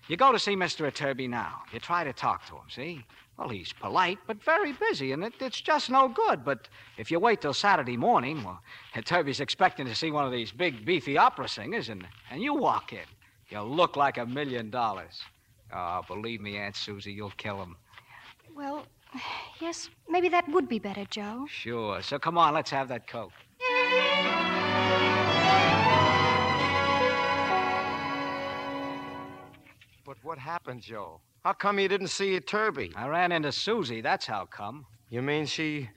[0.09, 0.90] You go to see Mr.
[0.90, 1.62] Iturbi now.
[1.73, 3.05] You try to talk to him, see?
[3.37, 6.45] Well, he's polite, but very busy, and it, it's just no good.
[6.45, 8.61] But if you wait till Saturday morning, well,
[8.95, 12.92] Iturbi's expecting to see one of these big, beefy opera singers, and, and you walk
[12.92, 13.07] in.
[13.51, 15.21] You'll look like a million dollars.
[15.73, 17.77] Oh, believe me, Aunt Susie, you'll kill him.
[18.55, 18.87] Well,
[19.61, 21.47] yes, maybe that would be better, Joe.
[21.51, 22.01] Sure.
[22.03, 23.33] So come on, let's have that Coke.
[30.23, 31.21] But what happened, Joe?
[31.45, 32.93] How come you didn't see Iturbi?
[32.97, 34.01] I ran into Susie.
[34.01, 34.87] That's how come.
[35.11, 35.91] You mean she.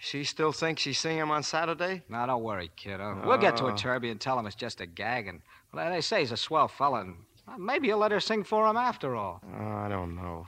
[0.00, 2.02] She still thinks she's seeing him on Saturday?
[2.08, 3.20] Now, don't worry, kiddo.
[3.26, 3.72] We'll get to Oh.
[3.72, 5.26] Iturbi and tell him it's just a gag.
[5.26, 5.42] And
[5.74, 7.16] well, they say he's a swell fella, and
[7.58, 9.42] maybe you'll let her sing for him after all.
[9.58, 10.46] Oh, I don't know.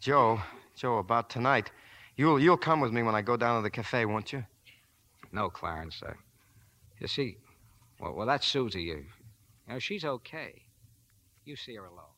[0.00, 0.40] Joe,
[0.74, 1.70] Joe, about tonight.
[2.16, 4.44] You'll you'll come with me when I go down to the cafe, won't you?
[5.30, 6.02] No, Clarence.
[6.04, 6.12] Uh,
[6.98, 7.38] you see,
[8.00, 8.82] well, well, that's Susie.
[8.82, 10.62] You, you know, she's okay.
[11.44, 12.13] You see her alone.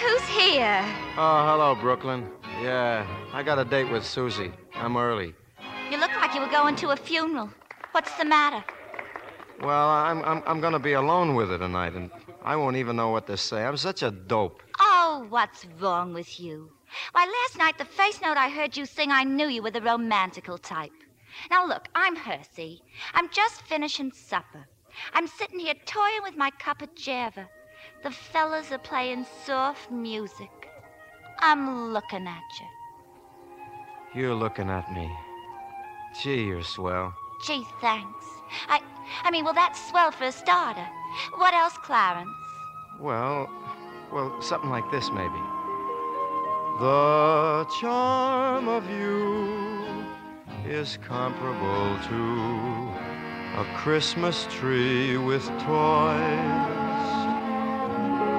[0.00, 0.82] Who's here.
[1.18, 2.26] Oh, hello, Brooklyn.
[2.62, 4.52] Yeah, I got a date with Susie.
[4.74, 5.34] I'm early.
[5.90, 7.50] You look like you were going to a funeral.
[7.92, 8.64] What's the matter?
[9.60, 12.10] Well, I'm I'm I'm gonna be alone with her tonight, and
[12.42, 13.64] I won't even know what to say.
[13.64, 14.62] I'm such a dope.
[14.78, 16.70] Oh, what's wrong with you?
[17.12, 19.82] Why, last night, the face note I heard you sing, I knew you were the
[19.82, 20.92] romantical type.
[21.50, 22.82] Now, look, I'm Hersey.
[23.14, 24.66] I'm just finishing supper.
[25.14, 27.48] I'm sitting here toying with my cup of java.
[28.02, 30.50] The fellas are playing soft music.
[31.38, 34.20] I'm looking at you.
[34.20, 35.10] You're looking at me.
[36.20, 37.14] Gee, you're swell.
[37.46, 38.26] Gee, thanks.
[38.68, 38.80] I,
[39.22, 40.86] I mean, well, that's swell for a starter.
[41.36, 42.28] What else, Clarence?
[42.98, 43.48] Well,
[44.12, 45.40] well, something like this, maybe.
[46.80, 50.09] The charm of you
[50.66, 52.90] is comparable to
[53.60, 57.10] a Christmas tree with toys,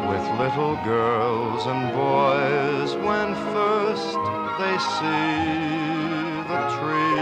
[0.10, 4.18] with little girls and boys when first
[4.60, 5.52] they see
[6.52, 7.22] the tree.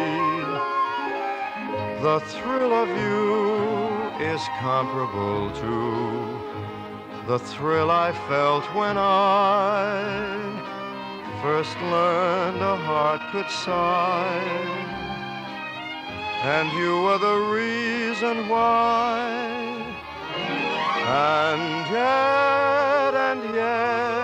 [2.02, 10.59] The thrill of you is comparable to the thrill I felt when I
[11.42, 14.90] first learned a heart could sigh.
[16.44, 19.20] And you were the reason why.
[21.08, 24.20] And yet, and yet,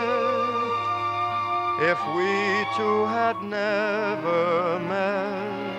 [1.91, 2.31] if we
[2.75, 5.75] two had never met,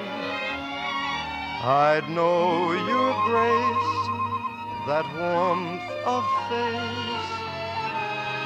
[1.64, 3.95] I'd know your grace,
[4.89, 7.16] that warmth of face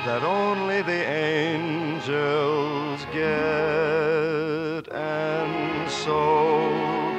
[0.07, 4.89] that only the angels get.
[4.93, 6.69] And so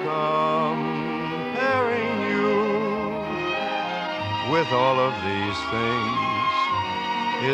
[0.09, 2.55] comparing you
[4.51, 6.17] with all of these things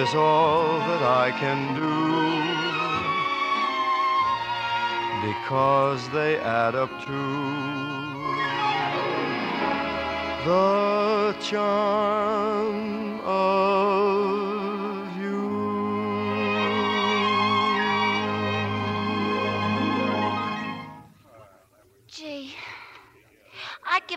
[0.01, 1.97] is all that I can do
[5.27, 7.11] because they add up to
[10.45, 14.26] the charm of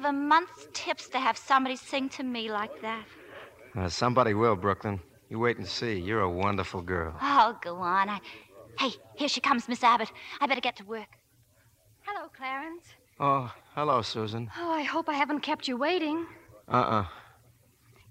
[0.01, 3.05] give a month's tips to have somebody sing to me like that.
[3.77, 4.99] Uh, somebody will, Brooklyn.
[5.29, 5.99] You wait and see.
[5.99, 7.15] You're a wonderful girl.
[7.21, 8.09] Oh, go on.
[8.09, 8.21] I...
[8.79, 10.11] Hey, here she comes, Miss Abbott.
[10.41, 11.09] I better get to work.
[12.01, 12.85] Hello, Clarence.
[13.19, 14.51] Oh, hello, Susan.
[14.59, 16.27] Oh, I hope I haven't kept you waiting.
[16.67, 17.05] Uh-uh.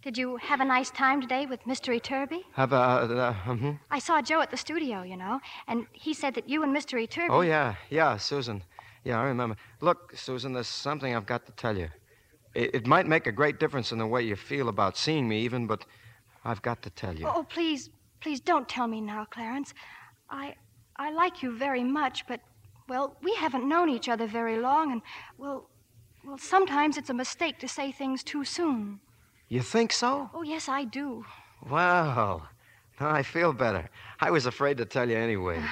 [0.03, 1.99] Did you have a nice time today with Mr.
[1.99, 2.41] Iturbi?
[2.53, 6.35] How about, uh, uh, I saw Joe at the studio, you know, and he said
[6.35, 7.03] that you and Mr.
[7.03, 7.29] Iturbi.
[7.31, 8.61] Oh, yeah, yeah, Susan.
[9.03, 9.55] Yeah, I remember.
[9.81, 11.89] Look, Susan, there's something I've got to tell you.
[12.53, 15.41] It, it might make a great difference in the way you feel about seeing me,
[15.41, 15.85] even, but
[16.43, 17.27] I've got to tell you.
[17.27, 17.89] Oh, please,
[18.19, 19.73] Please don't tell me now, Clarence.
[20.29, 20.55] I
[20.97, 22.41] I like you very much, but
[22.87, 25.01] well, we haven't known each other very long and
[25.37, 25.69] well
[26.25, 28.99] well, sometimes it's a mistake to say things too soon.
[29.47, 30.29] You think so?
[30.33, 31.25] Oh, yes, I do.
[31.69, 32.47] Well,
[32.99, 33.89] now I feel better.
[34.19, 35.61] I was afraid to tell you anyway.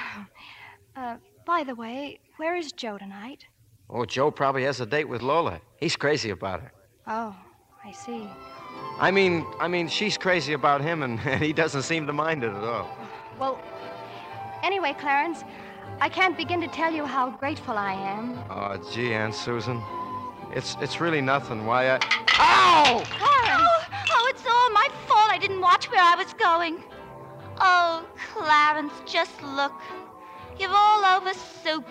[0.96, 1.16] Uh,
[1.46, 3.44] by the way, where is Joe tonight?
[3.90, 5.60] Oh, Joe probably has a date with Lola.
[5.78, 6.72] He's crazy about her.
[7.06, 7.36] Oh,
[7.84, 8.28] I see.
[8.98, 12.44] I mean, I mean, she's crazy about him, and, and he doesn't seem to mind
[12.44, 12.88] it at all.
[13.38, 13.60] Well,
[14.62, 15.42] anyway, Clarence,
[16.00, 18.38] I can't begin to tell you how grateful I am.
[18.50, 19.82] Oh, gee, Aunt Susan,
[20.52, 21.66] it's it's really nothing.
[21.66, 21.96] Why I?
[22.38, 23.02] Ow!
[23.20, 25.30] Oh, oh, it's all my fault.
[25.30, 26.84] I didn't watch where I was going.
[27.60, 29.80] Oh, Clarence, just look.
[30.58, 31.86] You're all over soup.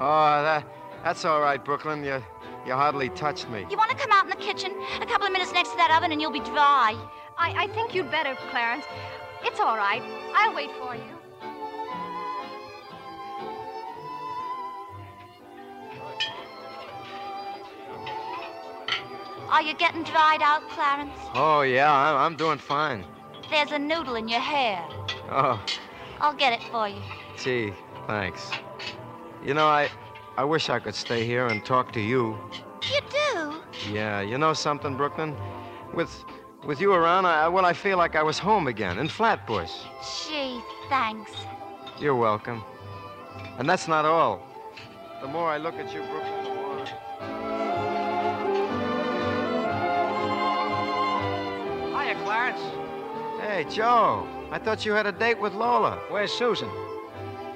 [0.00, 0.64] Oh, that
[1.02, 2.04] that's all right, Brooklyn.
[2.04, 2.22] You
[2.66, 3.64] you hardly touched me.
[3.70, 4.72] You want to come out in the kitchen?
[5.00, 6.94] A couple of minutes next to that oven and you'll be dry.
[7.38, 8.84] I, I think you'd better, Clarence.
[9.44, 10.02] It's all right.
[10.34, 11.02] I'll wait for you.
[19.48, 21.12] Are you getting dried out, Clarence?
[21.34, 23.04] Oh yeah, I'm, I'm doing fine.
[23.48, 24.84] There's a noodle in your hair.
[25.30, 25.64] Oh,
[26.20, 27.00] I'll get it for you.
[27.38, 27.72] gee,
[28.08, 28.50] thanks.
[29.44, 29.88] You know, I
[30.36, 32.36] I wish I could stay here and talk to you.
[32.82, 33.54] You do?
[33.92, 35.36] Yeah, you know something, Brooklyn?
[35.94, 36.24] With
[36.64, 39.72] with you around, I well, I feel like I was home again in Flatbush.
[40.28, 41.32] Gee, thanks.
[41.98, 42.62] You're welcome.
[43.58, 44.42] And that's not all.
[45.20, 46.84] The more I look at you, Brooklyn, the more.
[51.98, 52.60] Hiya, Clarence.
[53.40, 54.26] Hey, Joe.
[54.50, 55.98] I thought you had a date with Lola.
[56.10, 56.68] Where's Susan?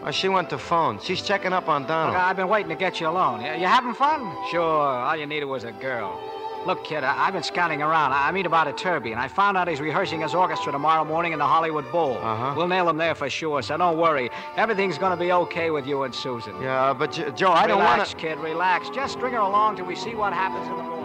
[0.03, 0.98] Oh, she went to phone.
[1.03, 2.14] She's checking up on Donald.
[2.14, 3.42] Look, I've been waiting to get you alone.
[3.42, 4.34] You having fun?
[4.51, 4.62] Sure.
[4.62, 6.18] All you needed was a girl.
[6.66, 8.12] Look, kid, I- I've been scouting around.
[8.12, 11.32] I I mean about Iturbi, and I found out he's rehearsing his orchestra tomorrow morning
[11.32, 12.18] in the Hollywood Bowl.
[12.18, 12.53] Uh-huh.
[12.57, 14.30] We'll nail him there for sure, so don't worry.
[14.57, 16.55] Everything's gonna be okay with you and Susan.
[16.61, 18.90] Yeah, but Jo- Joe, I don't want Relax, kid, relax.
[18.90, 20.99] Just string her along till we see what happens in the morning.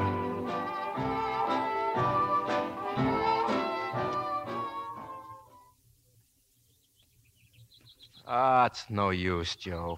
[8.28, 9.98] Ah, it's no use, Joe.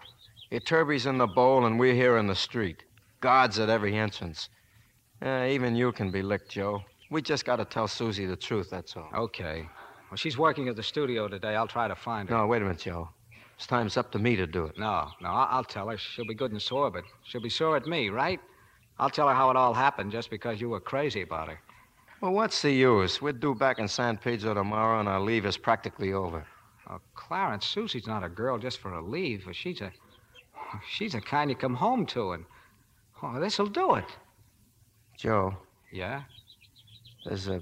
[0.52, 2.84] Iturbi's in the bowl, and we're here in the street.
[3.22, 4.50] Guards at every entrance.
[5.26, 6.84] Uh, even you can be licked, Joe.
[7.10, 9.10] We just got to tell Susie the truth, that's all.
[9.16, 9.68] Okay.
[10.10, 11.56] Well, she's working at the studio today.
[11.56, 12.38] I'll try to find her.
[12.38, 13.10] No, wait a minute, Joe.
[13.56, 14.78] It's time's up to me to do it.
[14.78, 15.98] No, no, I- I'll tell her.
[15.98, 18.40] She'll be good and sore, but she'll be sore at me, right?
[19.00, 21.60] I'll tell her how it all happened just because you were crazy about her.
[22.22, 23.22] Well, what's the use?
[23.22, 26.46] We're due back in San Pedro tomorrow, and our leave is practically over.
[26.90, 29.44] Oh, Clarence, Susie's not a girl just for a leave.
[29.46, 29.92] But she's a.
[30.90, 32.46] She's the kind you come home to, and.
[33.22, 34.06] Oh, this'll do it.
[35.18, 35.58] Joe,
[35.92, 36.22] Yeah?
[37.26, 37.62] there's a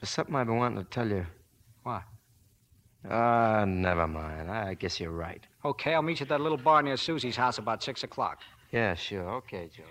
[0.00, 1.24] there's something I've been wanting to tell you.
[1.84, 2.02] What?
[3.08, 4.50] Ah, never mind.
[4.50, 5.42] I guess you're right.
[5.64, 8.40] Okay, I'll meet you at that little bar near Susie's house about six o'clock.
[8.72, 9.28] Yeah, sure.
[9.36, 9.84] Okay, Joe.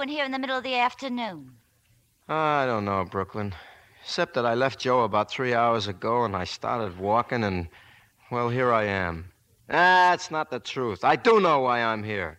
[0.00, 1.50] Doing here in the middle of the afternoon?
[2.26, 3.54] I don't know, Brooklyn.
[4.02, 7.68] Except that I left Joe about three hours ago and I started walking, and,
[8.30, 9.30] well, here I am.
[9.68, 11.04] That's not the truth.
[11.04, 12.38] I do know why I'm here.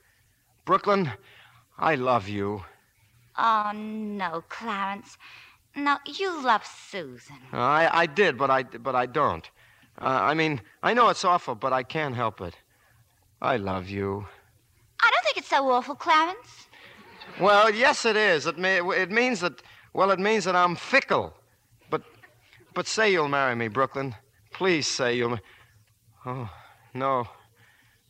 [0.66, 1.12] Brooklyn,
[1.78, 2.64] I love you.
[3.38, 5.20] Oh, no, Clarence.
[5.76, 7.38] No, you love Susan.
[7.54, 9.48] I, I did, but I, but I don't.
[10.02, 12.56] Uh, I mean, I know it's awful, but I can't help it.
[13.40, 14.26] I love you.
[15.00, 16.61] I don't think it's so awful, Clarence.
[17.40, 18.46] Well, yes, it is.
[18.46, 19.62] It, may, it means that,
[19.94, 21.34] well, it means that I'm fickle.
[21.90, 22.04] But,
[22.74, 24.16] but say you'll marry me, Brooklyn.
[24.54, 25.40] Please say you'll.
[26.26, 26.50] Oh,
[26.94, 27.28] no.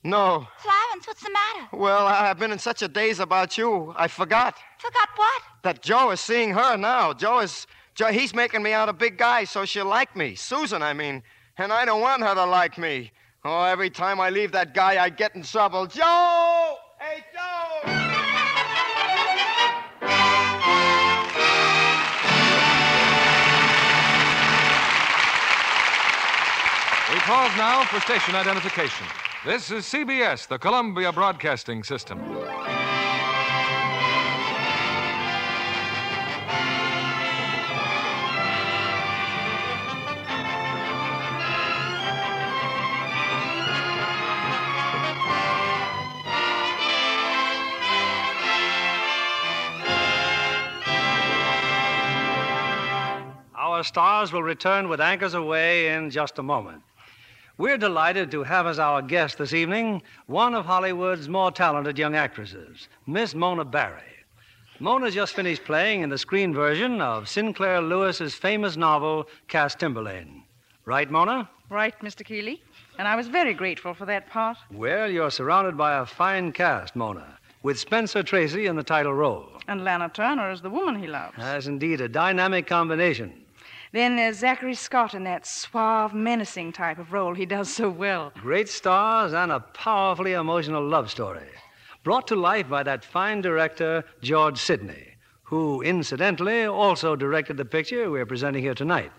[0.04, 0.48] No.
[0.58, 1.68] Florence, what's the matter?
[1.78, 5.42] Well, I- I've been in such a daze about you, I forgot Forgot what?
[5.64, 7.14] that Joe is seeing her now.
[7.14, 7.68] Joe is.
[7.94, 10.34] Joe, he's making me out a big guy so she'll like me.
[10.36, 11.22] Susan, I mean.
[11.58, 13.12] And I don't want her to like me.
[13.44, 15.86] Oh, every time I leave that guy, I get in trouble.
[15.86, 16.78] Joe!
[17.00, 18.01] Hey, Joe!
[27.26, 29.06] Pause now for station identification.
[29.46, 32.20] This is CBS, the Columbia Broadcasting System.
[53.54, 56.82] Our stars will return with Anchors Aweigh in just a moment.
[57.62, 62.16] We're delighted to have as our guest this evening one of Hollywood's more talented young
[62.16, 64.02] actresses, Miss Mona Barrie.
[64.80, 70.42] Mona's just finished playing in the screen version of Sinclair Lewis's famous novel, Cass Timberlane.
[70.86, 71.48] Right, Mona?
[71.70, 72.26] Right, Mr.
[72.26, 72.64] Keighley.
[72.98, 74.58] And I was very grateful for that part.
[74.72, 79.48] Well, you're surrounded by a fine cast, Mona, with Spencer Tracy in the title role.
[79.68, 81.36] And Lana Turner as the woman he loves.
[81.38, 83.46] That's indeed a dynamic combination.
[83.94, 88.32] Then there's Zachary Scott in that suave, menacing type of role he does so well.
[88.36, 91.50] Great stars and a powerfully emotional love story.
[92.04, 98.10] Brought to life by that fine director, George Sidney, who, incidentally, also directed the picture
[98.10, 99.12] we're presenting here tonight.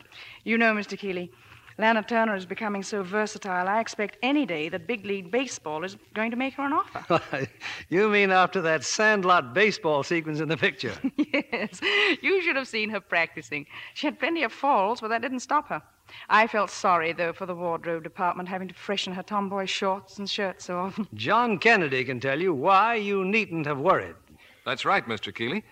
[0.43, 0.99] You know, Mr.
[0.99, 1.31] Keighley,
[1.79, 5.97] Lana Turner is becoming so versatile, I expect any day that Big League Baseball is
[6.15, 7.23] going to make her an offer.
[7.89, 10.95] you mean after that sandlot baseball sequence in the picture?
[11.17, 11.81] yes.
[12.21, 13.67] You should have seen her practicing.
[13.95, 15.83] She had plenty of falls, but that didn't stop her.
[16.29, 20.29] I felt sorry, though, for the wardrobe department having to freshen her tomboy shorts and
[20.29, 21.09] shirts so often.
[21.15, 24.17] John Kennedy can tell you why you needn't have worried.
[24.65, 25.35] That's right, Mr.
[25.35, 25.65] Keighley.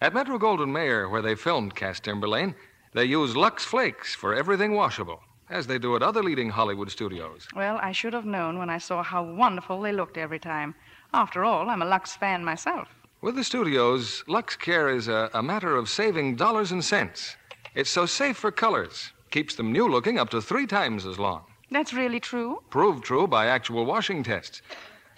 [0.00, 2.54] At Metro Goldwyn Mayer, where they filmed Cass Timberlane,
[2.92, 5.20] they use Lux Flakes for everything washable,
[5.52, 7.46] as they do at other leading Hollywood studios.
[7.54, 10.74] Well, I should have known when I saw how wonderful they looked every time.
[11.12, 12.88] After all, I'm a Lux fan myself.
[13.20, 17.36] With the studios, Lux Care is a, a matter of saving dollars and cents.
[17.74, 21.44] It's so safe for colors, keeps them new looking up to three times as long.
[21.70, 22.62] That's really true?
[22.70, 24.62] Proved true by actual washing tests.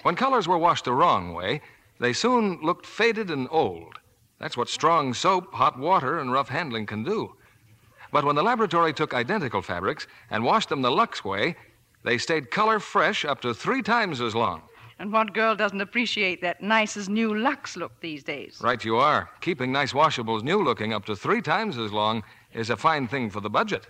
[0.03, 1.63] When colors were washed the wrong way,
[1.99, 3.99] they soon looked faded and old.
[4.39, 7.37] That's what strong soap, hot water, and rough handling can do.
[8.15, 11.57] But when the laboratory took identical fabrics and washed them the Lux way,
[12.05, 14.63] they stayed color fresh up to three times as long.
[15.01, 18.61] And what girl doesn't appreciate that nice as new Lux look these days?
[18.63, 19.31] Right, you are.
[19.41, 23.31] Keeping nice washables new looking up to three times as long is a fine thing
[23.31, 23.89] for the budget.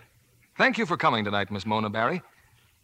[0.57, 2.23] Thank you for coming tonight, Miss Mona Barrie.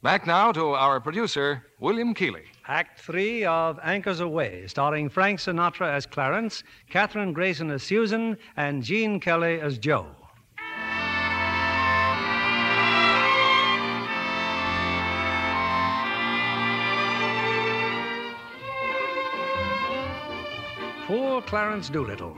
[0.03, 2.43] Back now to our producer, William Keighley.
[2.67, 8.83] Act three of Anchors Aweigh, starring Frank Sinatra as Clarence, Kathryn Grayson as Susan, and
[8.83, 10.05] Gene Kelly as Joe.
[21.41, 22.35] Clarence Doolittle.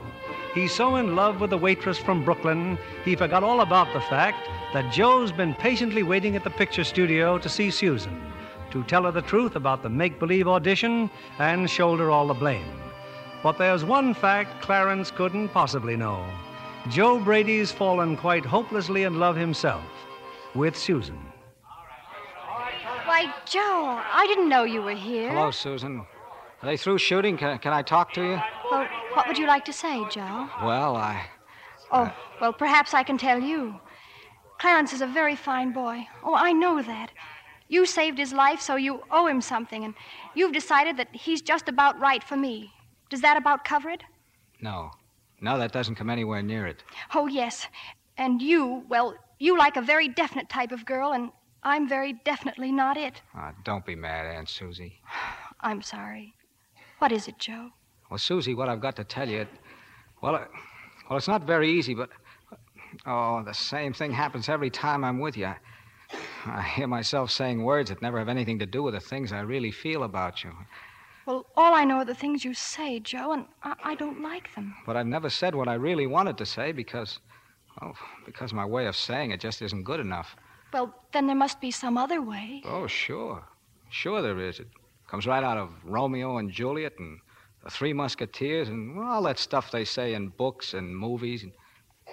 [0.54, 4.48] He's so in love with the waitress from Brooklyn, he forgot all about the fact
[4.72, 8.32] that Joe's been patiently waiting at the picture studio to see Susan,
[8.70, 12.66] to tell her the truth about the make believe audition and shoulder all the blame.
[13.42, 16.24] But there's one fact Clarence couldn't possibly know
[16.88, 19.84] Joe Brady's fallen quite hopelessly in love himself
[20.54, 21.18] with Susan.
[23.06, 25.30] Why, Joe, I didn't know you were here.
[25.30, 26.06] Hello, Susan.
[26.64, 27.36] Are they through shooting?
[27.36, 28.40] Can, can I talk to you?
[28.70, 30.48] Well, what would you like to say, Joe?
[30.62, 31.26] Well, I.
[31.92, 32.10] Oh,
[32.40, 33.78] well, perhaps I can tell you.
[34.58, 36.06] Clarence is a very fine boy.
[36.22, 37.10] Oh, I know that.
[37.68, 39.92] You saved his life, so you owe him something, and
[40.34, 42.72] you've decided that he's just about right for me.
[43.10, 44.02] Does that about cover it?
[44.62, 44.90] No.
[45.42, 46.82] No, that doesn't come anywhere near it.
[47.14, 47.68] Oh, yes.
[48.16, 51.30] And you, well, you like a very definite type of girl, and
[51.62, 53.20] I'm very definitely not it.
[53.34, 55.02] Ah, don't be mad, Aunt Susie.
[55.60, 56.32] I'm sorry.
[57.04, 57.68] What is it, Joe?
[58.08, 59.48] Well, Susie, what I've got to tell you, it,
[60.22, 60.48] well, it,
[61.06, 62.08] well, it's not very easy, but
[63.04, 65.48] oh, the same thing happens every time I'm with you.
[65.48, 65.56] I,
[66.46, 69.40] I hear myself saying words that never have anything to do with the things I
[69.40, 70.52] really feel about you.
[71.26, 74.54] Well, all I know are the things you say, Joe, and I, I don't like
[74.54, 74.74] them.
[74.86, 77.18] But I've never said what I really wanted to say because,
[77.82, 77.92] oh,
[78.24, 80.36] because my way of saying it just isn't good enough.
[80.72, 82.62] Well, then there must be some other way.
[82.64, 83.44] Oh, sure.
[83.90, 84.58] Sure there is.
[84.58, 84.68] It
[85.14, 87.20] comes right out of Romeo and Juliet and
[87.62, 91.46] the Three Musketeers and all that stuff they say in books and movies.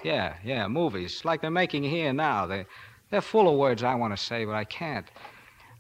[0.04, 2.46] Yeah, yeah, movies, like they're making here now.
[2.46, 2.64] They,
[3.10, 5.08] they're full of words I want to say, but I can't.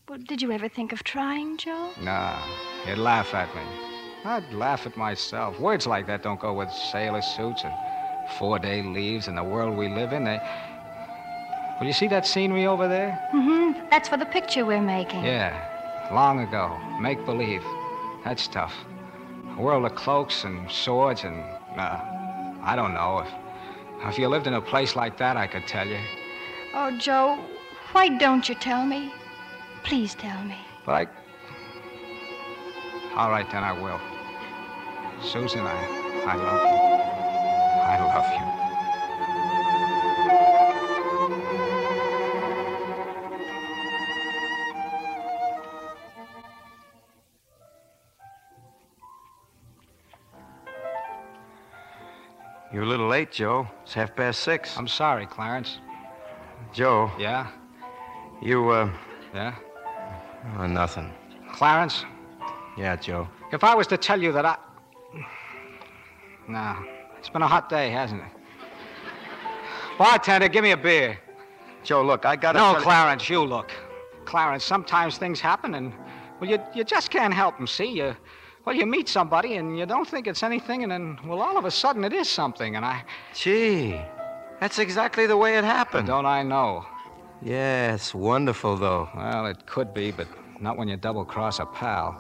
[0.10, 1.92] Well, did you ever think of trying, Joe?
[2.02, 2.42] Nah,
[2.88, 3.62] you'd laugh at me.
[4.26, 5.60] I'd laugh at myself.
[5.60, 7.74] Words like that don't go with sailor suits and
[8.40, 10.24] four day leaves and the world we live in.
[10.24, 10.40] They...
[11.78, 13.30] Well, you see that scenery over there?
[13.32, 13.90] Mm-hmm.
[13.92, 15.24] That's for the picture we're making.
[15.24, 15.71] Yeah,
[16.14, 16.78] long ago.
[17.00, 17.64] Make believe.
[18.24, 18.74] That's tough.
[19.58, 21.44] A world of cloaks and swords and,
[21.78, 22.00] uh,
[22.62, 23.20] I don't know.
[23.20, 26.00] If, if you lived in a place like that, I could tell you.
[26.74, 27.40] Oh, Joe,
[27.92, 29.14] why don't you tell me?
[29.84, 30.58] Please tell me.
[30.86, 31.08] But I.
[33.16, 34.00] All right, then I will.
[35.22, 36.82] Susan, I, I love you.
[37.84, 38.71] I love you.
[53.12, 53.68] Late, Joe.
[53.84, 54.78] It's half past six.
[54.78, 55.80] I'm sorry, Clarence.
[56.72, 57.12] Joe.
[57.20, 57.48] Yeah?
[58.42, 58.90] You, uh.
[59.34, 59.54] Yeah?
[60.58, 61.12] Oh, nothing.
[61.52, 62.06] Clarence,
[62.78, 63.28] Yeah, Joe.
[63.52, 64.56] if I was to tell you that I.
[66.48, 66.78] No,
[67.20, 68.32] it's been a hot day, hasn't it?
[69.98, 71.20] Bartender, give me a beer.
[71.84, 72.60] Joe, look, I gotta.
[72.60, 73.72] No, Clarence, you look.
[74.24, 75.92] Clarence, sometimes things happen and,
[76.40, 77.92] well, you, you just can't help them, see?
[77.92, 78.16] You,
[78.66, 81.66] well, you meet somebody and you don't think it's anything, and then, well, all of
[81.66, 83.04] a sudden it is something, and I.
[83.34, 84.00] Gee,
[84.60, 86.08] that's exactly the way it happened.
[86.08, 86.86] Don't I know?
[87.42, 89.10] Yeah, it's wonderful, though.
[89.16, 90.28] Well, it could be, but
[90.60, 92.14] not when you double cross a pal.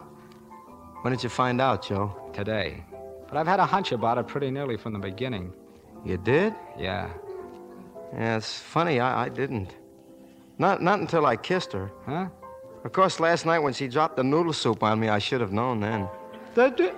[1.01, 2.15] When did you find out, Joe?
[2.33, 2.83] Today.
[3.27, 5.53] But I've had a hunch about it pretty nearly from the beginning.
[6.03, 6.55] You did?
[6.77, 7.09] Yeah.
[8.13, 8.99] Yeah, it's funny.
[8.99, 9.75] I, I didn't.
[10.57, 11.91] Not, not until I kissed her.
[12.05, 12.27] Huh?
[12.83, 15.51] Of course, last night when she dropped the noodle soup on me, I should have
[15.51, 16.09] known then.
[16.53, 16.93] The, the,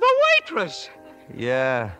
[0.00, 0.88] the waitress!
[1.36, 1.92] Yeah.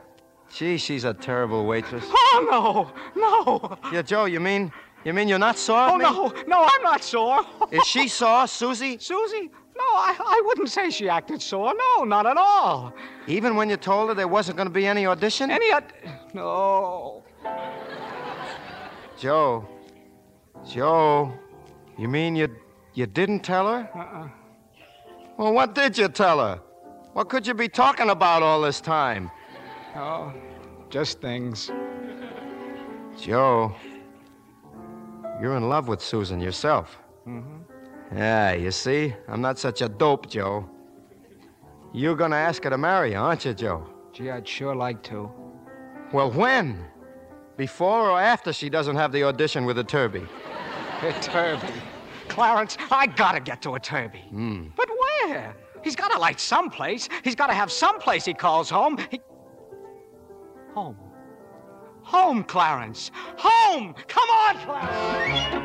[0.53, 2.05] Gee, she's a terrible waitress.
[2.09, 3.79] Oh, no, no.
[3.93, 4.73] Yeah, Joe, you mean
[5.05, 7.43] you mean you're not sore Oh, no, no, I'm not sore.
[7.71, 8.99] Is she sore, Susie?
[9.01, 9.51] Susie?
[9.77, 11.73] No, I, I wouldn't say she acted sore.
[11.97, 12.93] No, not at all.
[13.29, 15.51] Even when you told her there wasn't going to be any audition?
[15.51, 15.93] Any od-
[16.35, 17.23] No.
[19.19, 19.69] Joe.
[20.69, 21.33] Joe.
[21.97, 22.49] You mean you
[22.95, 23.89] you didn't tell her?
[23.95, 24.29] Uh-uh.
[25.39, 26.61] Well, what did you tell her?
[27.13, 29.31] What could you be talking about all this time?
[29.95, 30.33] Oh,
[30.91, 31.71] just things.
[33.17, 33.73] Joe.
[35.41, 36.99] You're in love with Susan yourself.
[37.27, 38.17] Mm-hmm.
[38.17, 39.15] Yeah, you see?
[39.29, 40.69] I'm not such a dope, Joe.
[41.93, 43.87] You're gonna ask her to marry, you, aren't you, Joe?
[44.13, 45.31] Gee, I'd sure like to.
[46.13, 46.85] Well, when?
[47.57, 50.27] Before or after she doesn't have the audition with the Iturbi?
[51.01, 51.73] Iturbi.
[52.29, 54.29] Clarence, I gotta get to Iturbi.
[54.31, 54.67] Hmm.
[54.77, 54.89] But
[55.25, 55.57] where?
[55.83, 57.09] He's gotta light someplace.
[57.23, 58.99] He's gotta have someplace he calls home.
[59.11, 59.21] He...
[60.75, 60.97] Home.
[62.03, 63.11] Home, Clarence.
[63.37, 63.95] Home!
[64.07, 65.59] Come on, Clarence!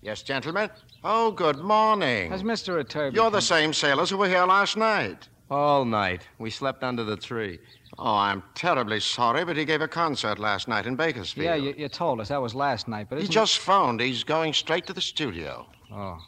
[0.00, 0.68] Yes, gentlemen.
[1.04, 2.30] Oh, good morning.
[2.30, 2.82] Has Mr.
[2.82, 5.28] Iturbi You're the same sailors who were here last night.
[5.48, 6.26] All night.
[6.38, 7.60] We slept under the tree.
[7.98, 11.44] Oh, I'm terribly sorry, but he gave a concert last night in Bakersfield.
[11.44, 12.28] Yeah, you, you told us.
[12.28, 14.00] That was last night, but He isn't just phoned.
[14.00, 15.66] He's going straight to the studio.
[15.92, 16.18] Oh,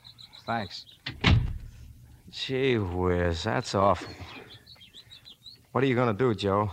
[0.46, 0.84] thanks.
[2.30, 4.12] Gee whiz, that's awful.
[5.72, 6.70] What are you gonna do, Joe?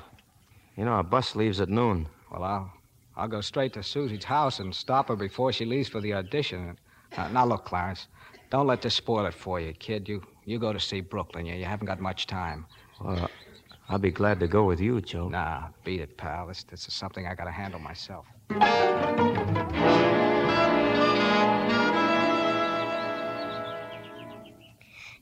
[0.76, 2.08] You know, our bus leaves at noon.
[2.32, 2.74] Well, I'll,
[3.16, 6.78] I'll go straight to Susie's house and stop her before she leaves for the audition.
[7.18, 8.08] Uh, now, look, Clarence,
[8.50, 10.08] don't let this spoil it for you, kid.
[10.08, 11.46] You, you go to see Brooklyn.
[11.46, 12.66] You, you haven't got much time.
[13.00, 13.30] Well,
[13.90, 15.28] I'll be glad to go with you, Joe.
[15.30, 16.48] Nah, beat it, pal.
[16.48, 18.26] This, this is something I gotta handle myself.
[18.50, 18.60] And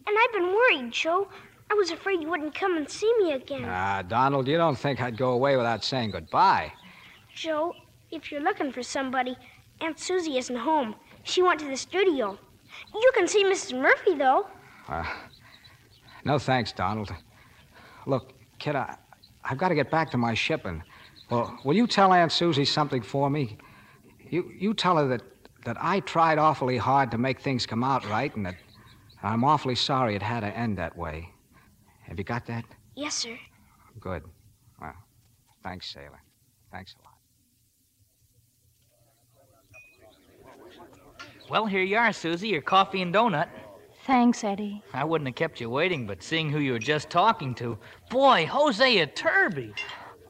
[0.08, 1.28] I've been worried, Joe.
[1.72, 3.66] I was afraid you wouldn't come and see me again.
[3.68, 6.72] Ah, Donald, you don't think I'd go away without saying goodbye.
[7.34, 7.74] Joe,
[8.12, 9.38] if you're looking for somebody,
[9.82, 10.96] Aunt Susie isn't home.
[11.24, 12.38] She went to the studio.
[12.94, 13.80] You can see Mrs.
[13.80, 14.48] Murphy, though.
[14.88, 15.06] Uh,
[16.24, 17.14] no thanks, Donald.
[18.06, 18.98] Look, kid, I,
[19.44, 20.84] I've got to get back to my shipping.
[21.30, 23.58] Well, will you tell Aunt Susie something for me?
[24.30, 25.22] You, you tell her that,
[25.66, 28.56] that I tried awfully hard to make things come out right and that
[29.24, 31.30] I'm awfully sorry it had to end that way.
[32.08, 32.66] Have you got that?
[32.96, 33.38] Yes, sir.
[34.00, 34.24] Good.
[34.82, 34.94] Well,
[35.64, 36.22] thanks, Sailor.
[36.72, 37.10] Thanks a lot.
[41.50, 43.50] Well, here you are, Susie, your coffee and donut.
[44.10, 44.82] Thanks, Eddie.
[44.92, 47.78] I wouldn't have kept you waiting, but seeing who you were just talking to,
[48.10, 49.72] boy, Jose Iturbi.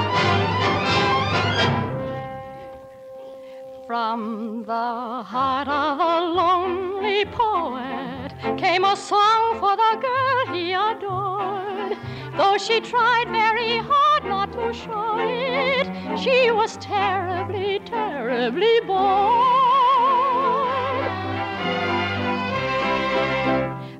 [3.86, 11.98] From the heart of a lonely poet came a song for the girl he adored.
[12.34, 19.04] Though she tried very hard not to show it, she was terribly, terribly bored.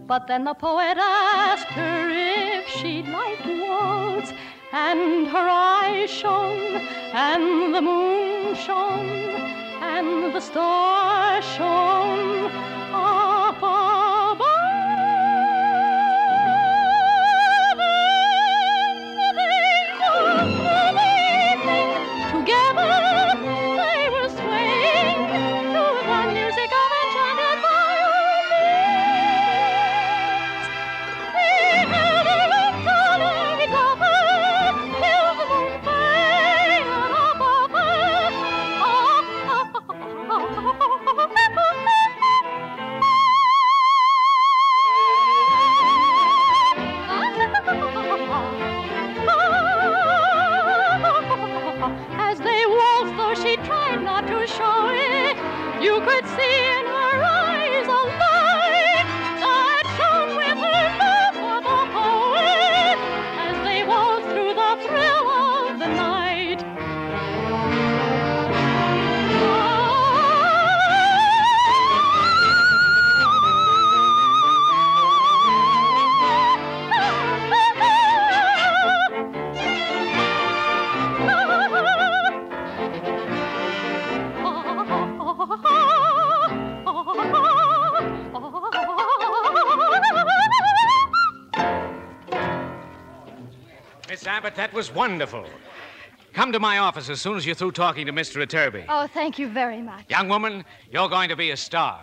[0.07, 4.33] But then the poet asked her if she'd like waltz,
[4.73, 6.77] and her eyes shone,
[7.13, 9.64] and the moon shone,
[9.95, 12.51] and the stars shone
[12.93, 13.44] ah,
[55.85, 56.84] you could see
[94.65, 95.45] that was wonderful.
[96.33, 98.43] Come to my office as soon as you're through talking to Mr.
[98.43, 98.87] Iturbi.
[98.89, 100.07] Oh, thank you very much.
[100.09, 102.01] Young woman, you're going to be a star.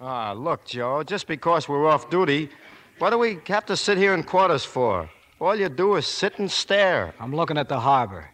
[0.00, 2.50] Ah, look, Joe, just because we're off duty,
[2.98, 5.08] what do we have to sit here in quarters for?
[5.40, 7.14] All you do is sit and stare.
[7.20, 8.28] I'm looking at the harbor.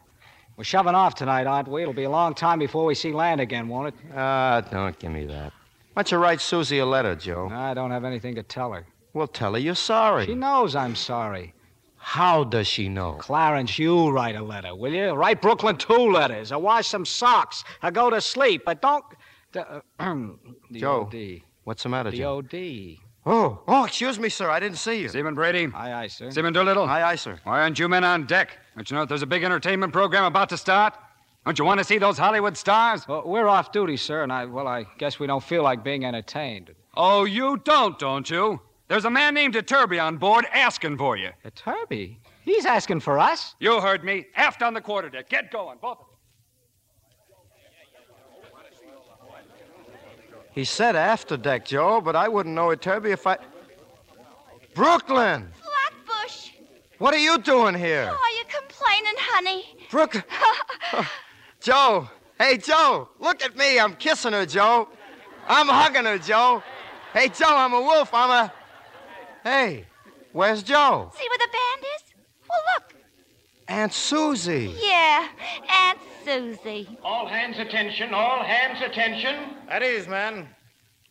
[0.57, 1.83] We're shoving off tonight, aren't we?
[1.83, 3.95] It'll be a long time before we see land again, won't it?
[4.17, 5.53] Ah, don't give me that.
[5.95, 7.49] Why don't you write Susie a letter, Joe?
[7.53, 8.85] I don't have anything to tell her.
[9.13, 10.27] Well, tell her you're sorry.
[10.27, 11.55] She knows I'm sorry.
[11.97, 13.13] How does she know?
[13.15, 15.13] Clarence, you write a letter, will you?
[15.13, 19.05] Write Brooklyn two letters, or wash some socks, or go to sleep, but don't.
[19.57, 19.81] Uh,
[20.71, 21.43] the Joe, OD.
[21.63, 22.39] what's the matter, The Joe?
[22.39, 22.97] OD.
[23.27, 24.51] Oh, oh, excuse me, sir.
[24.51, 25.09] I didn't see you.
[25.09, 25.69] Seaman Brady.
[25.75, 26.31] Aye, aye, sir.
[26.31, 26.85] Seaman Doolittle.
[26.85, 27.39] Aye, aye, sir.
[27.45, 28.59] Why aren't you men on deck?
[28.77, 30.95] Don't you know that there's a big entertainment program about to start?
[31.45, 33.07] Don't you want to see those Hollywood stars?
[33.07, 36.05] Well, we're off duty, sir, and I, well, I guess we don't feel like being
[36.05, 36.75] entertained.
[36.97, 38.61] Oh, you don't, don't you?
[38.89, 41.31] There's a man named Iturbi on board asking for you.
[41.45, 42.17] Uh, Iturbi?
[42.45, 43.55] He's asking for us?
[43.59, 44.27] You heard me.
[44.37, 45.29] Aft on the quarterdeck.
[45.29, 46.15] Get going, both of you.
[50.53, 53.37] He said after deck, Joe, but I wouldn't know it, Iturbi, if I.
[54.75, 55.51] Brooklyn!
[55.63, 56.51] Flatbush.
[56.99, 58.09] What are you doing here?
[58.11, 59.65] Oh, are you complaining, honey?
[59.91, 60.25] Brooklyn.
[61.65, 62.11] Joe.
[62.39, 63.81] Hey, Joe, look at me.
[63.81, 64.87] I'm kissing her, Joe.
[65.49, 66.63] I'm hugging her, Joe.
[67.15, 68.13] Hey, Joe, I'm a wolf.
[68.13, 68.53] I'm a.
[69.43, 69.87] Hey,
[70.33, 71.11] where's Joe?
[71.17, 72.15] See where the band is?
[72.51, 72.95] Well, look.
[73.69, 74.75] Aunt Susie.
[74.79, 75.27] Yeah,
[75.71, 76.99] Aunt Susie.
[77.03, 79.55] All hands attention, all hands attention.
[79.69, 80.47] At ease, men.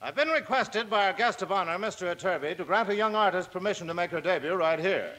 [0.03, 2.15] I've been requested by our guest of honor, Mr.
[2.15, 5.13] Iturbi, to grant a young artist permission to make her debut right here.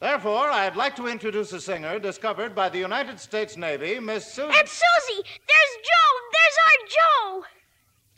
[0.00, 4.56] Therefore, I'd like to introduce a singer discovered by the United States Navy, Miss Susie.
[4.56, 5.22] Aunt Susie!
[5.24, 6.12] There's Joe!
[6.36, 7.44] There's our Joe!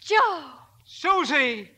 [0.01, 0.45] Joe!
[0.85, 1.71] Susie!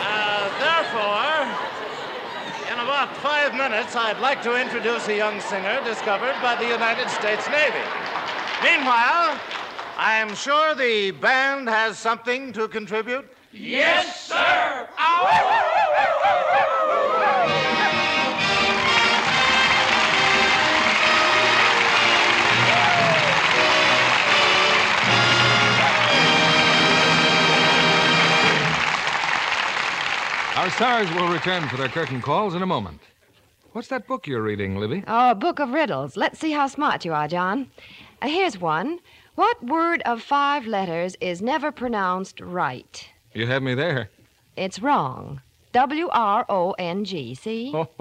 [0.00, 1.44] Uh, therefore,
[2.72, 7.10] in about five minutes, I'd like to introduce a young singer discovered by the United
[7.10, 7.84] States Navy.
[8.62, 9.38] Meanwhile,
[9.98, 13.28] I'm sure the band has something to contribute.
[13.56, 14.88] Yes, sir.
[30.56, 33.00] Our stars will return for their curtain calls in a moment.
[33.70, 35.04] What's that book you're reading, Libby?
[35.06, 36.16] Oh, a book of riddles.
[36.16, 37.70] Let's see how smart you are, John.
[38.20, 38.98] Uh, here's one.
[39.36, 43.13] What word of five letters is never pronounced right?
[43.34, 44.10] You have me there.
[44.56, 45.42] It's wrong.
[45.72, 47.72] W R O N G, see?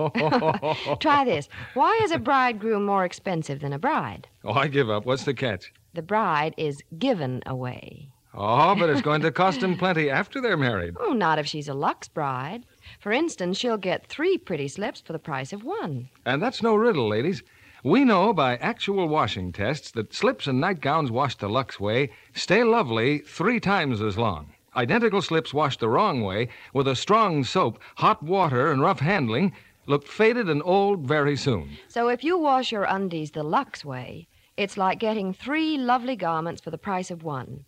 [1.00, 1.50] Try this.
[1.74, 4.28] Why is a bridegroom more expensive than a bride?
[4.44, 5.08] Oh, I give up.
[5.08, 5.74] What's the catch?
[5.96, 8.10] The bride is given away.
[8.36, 10.96] Oh, but it's going to cost them plenty after they're married.
[11.00, 12.64] Oh, not if she's a Lux bride.
[13.00, 16.10] For instance, she'll get three pretty slips for the price of one.
[16.28, 17.42] And that's no riddle, ladies.
[17.84, 22.64] We know by actual washing tests that slips and nightgowns washed the Lux way stay
[22.64, 24.53] lovely three times as long.
[24.76, 29.54] Identical slips washed the wrong way with a strong soap, hot water, and rough handling
[29.86, 31.78] look faded and old very soon.
[31.88, 36.62] So if you wash your undies the Lux way, it's like getting three lovely garments
[36.62, 37.66] for the price of one.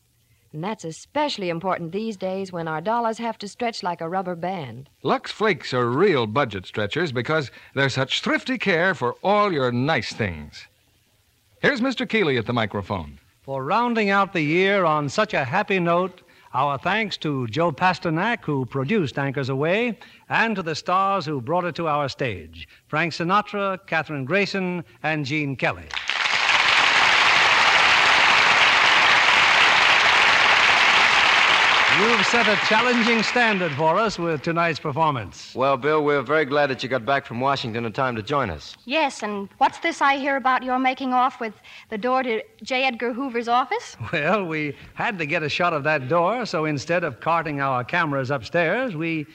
[0.53, 4.35] And that's especially important these days when our dollars have to stretch like a rubber
[4.35, 4.89] band.
[5.03, 10.13] Lux Flakes are real budget stretchers because they're such thrifty care for all your nice
[10.13, 10.67] things.
[11.61, 12.07] Here's Mr.
[12.07, 13.19] Keighley at the microphone.
[13.41, 16.21] For rounding out the year on such a happy note,
[16.55, 19.97] our thanks to Joe Pasternak, who produced Anchors Aweigh,
[20.29, 25.25] and to the stars who brought it to our stage Frank Sinatra, Kathryn Grayson, and
[25.25, 25.89] Gene Kelly.
[31.99, 35.55] You've set a challenging standard for us with tonight's performance.
[35.55, 38.49] Well, Bill, we're very glad that you got back from Washington in time to join
[38.49, 38.75] us.
[38.83, 41.53] Yes, and what's this I hear about your making off with
[41.89, 42.83] the door to J.
[42.83, 43.95] Edgar Hoover's office?
[44.11, 47.83] Well, we had to get a shot of that door, so instead of carting our
[47.85, 49.25] cameras upstairs, we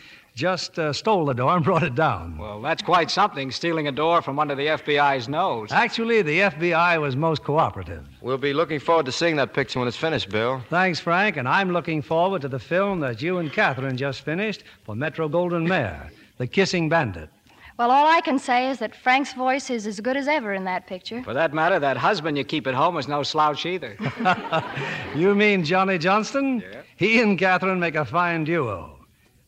[0.40, 2.38] just uh, stole the door and brought it down.
[2.38, 5.70] Well, that's quite something, stealing a door from under the FBI's nose.
[5.70, 8.06] Actually, the FBI was most cooperative.
[8.22, 10.62] We'll be looking forward to seeing that picture when it's finished, Bill.
[10.70, 14.64] Thanks, Frank, and I'm looking forward to the film that you and Kathryn just finished
[14.84, 17.28] for Metro Goldwyn Mayer, The Kissing Bandit.
[17.76, 20.64] Well, all I can say is that Frank's voice is as good as ever in
[20.64, 21.22] that picture.
[21.22, 23.96] For that matter, that husband you keep at home is no slouch either.
[25.16, 26.60] You mean Johnny Johnston?
[26.60, 26.82] Yeah.
[26.96, 28.99] He and Kathryn make a fine duo.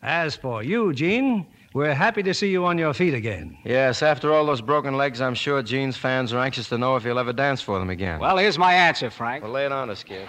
[0.02, 3.56] As for you, Gene, we're happy to see you on your feet again.
[3.64, 7.04] Yes, after all those broken legs, I'm sure Gene's fans are anxious to know if
[7.04, 8.18] he'll ever dance for them again.
[8.18, 9.44] Well, here's my answer, Frank.
[9.44, 10.28] Well, lay it on us, kid.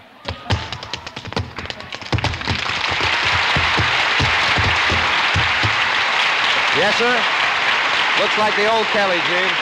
[6.78, 8.22] Yes, sir?
[8.22, 9.54] Looks like the old Kelly, Gene.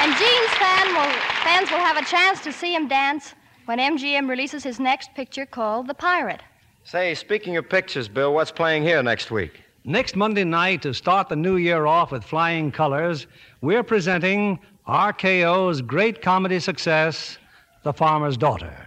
[0.00, 1.12] And Gene's fan will,
[1.44, 3.34] fans will have a chance to see him dance
[3.66, 6.42] when MGM releases his next picture called The Pirate.
[6.86, 9.62] Say, speaking of pictures, Bill, what's playing here next week?
[9.84, 13.26] Next Monday night, to start the new year off with flying colors,
[13.62, 17.38] we're presenting RKO's great comedy success,
[17.84, 18.86] The Farmer's Daughter,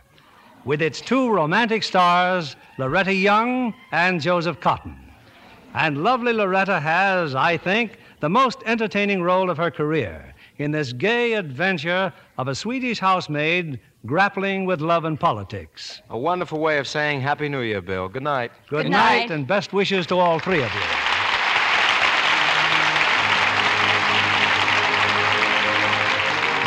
[0.63, 4.95] with its two romantic stars, Loretta Young and Joseph Cotten.
[5.73, 10.93] And lovely Loretta has, I think, the most entertaining role of her career in this
[10.93, 16.01] gay adventure of a Swedish housemaid grappling with love and politics.
[16.09, 18.07] A wonderful way of saying Happy New Year, Bill.
[18.07, 18.51] Good night.
[18.69, 19.19] Good, Good night.
[19.19, 20.81] night, and best wishes to all three of you.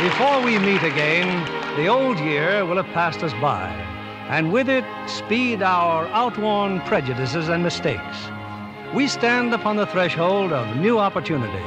[0.02, 1.44] Before we meet again,
[1.76, 3.68] the old year will have passed us by,
[4.28, 8.26] and with it speed our outworn prejudices and mistakes.
[8.94, 11.62] We stand upon the threshold of new opportunity,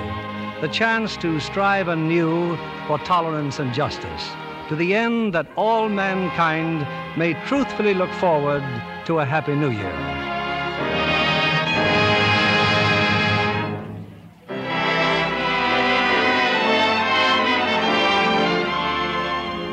[0.61, 2.57] the chance to strive anew
[2.87, 4.29] for tolerance and justice
[4.69, 6.87] to the end that all mankind
[7.17, 8.63] may truthfully look forward
[9.05, 10.13] to a Happy New Year.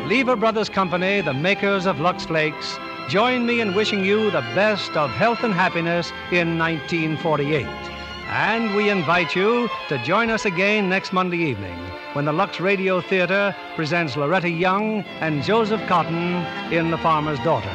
[0.08, 2.78] Lever Brothers Company, the makers of Lux Flakes,
[3.08, 7.89] join me in wishing you the best of health and happiness in 1948.
[8.32, 11.76] And we invite you to join us again next Monday evening
[12.12, 17.74] when the Lux Radio Theater presents Loretta Young and Joseph Cotten in The Farmer's Daughter.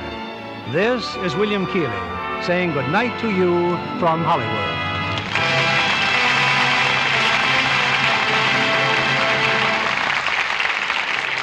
[0.72, 1.92] This is William Keighley
[2.46, 4.76] saying good night to you from Hollywood.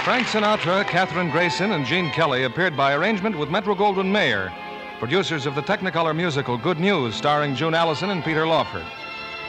[0.05, 4.51] Frank Sinatra, Kathryn Grayson, and Gene Kelly appeared by arrangement with Metro Goldwyn Mayer,
[4.99, 8.87] producers of the Technicolor musical Good News, starring June Allyson and Peter Lawford.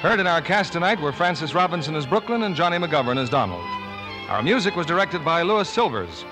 [0.04, 3.64] Heard in our cast tonight were Frances Robinson as Brooklyn and Johnny McGovern as Donald.
[4.28, 6.26] Our music was directed by Louis Silvers.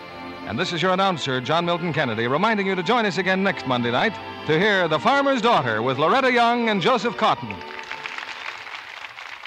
[0.45, 3.65] And this is your announcer, John Milton Kennedy, reminding you to join us again next
[3.65, 4.13] Monday night
[4.47, 7.55] to hear The Farmer's Daughter with Loretta Young and Joseph Cotten.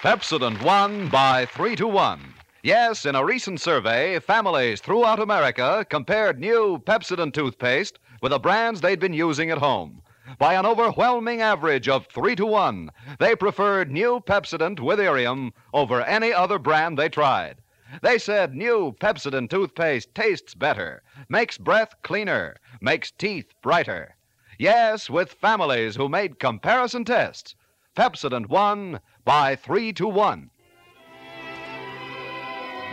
[0.01, 2.21] Pepsodent won by 3 to 1.
[2.63, 8.81] Yes, in a recent survey, families throughout America compared new Pepsodent toothpaste with the brands
[8.81, 10.01] they'd been using at home.
[10.39, 16.01] By an overwhelming average of 3 to 1, they preferred new Pepsodent with Irium over
[16.01, 17.59] any other brand they tried.
[18.01, 24.17] They said new Pepsodent toothpaste tastes better, makes breath cleaner, makes teeth brighter.
[24.59, 27.55] Yes, with families who made comparison tests,
[27.95, 30.51] Pepsodent won by 3 to 1.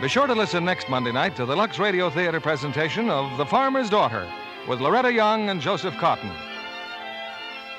[0.02, 3.46] Be sure to listen next Monday night to the Lux Radio Theater presentation of The
[3.46, 4.28] Farmer's Daughter
[4.68, 6.30] with Loretta Young and Joseph Cotten.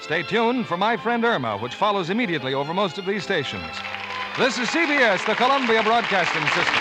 [0.03, 3.71] Stay tuned for My Friend Irma, which follows immediately over most of these stations.
[4.37, 6.75] This is CBS, the Columbia Broadcasting System.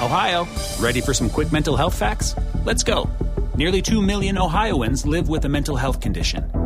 [0.00, 0.48] Ohio,
[0.80, 2.34] ready for some quick mental health facts?
[2.64, 3.10] Let's go.
[3.56, 6.65] Nearly 2 million Ohioans live with a mental health condition.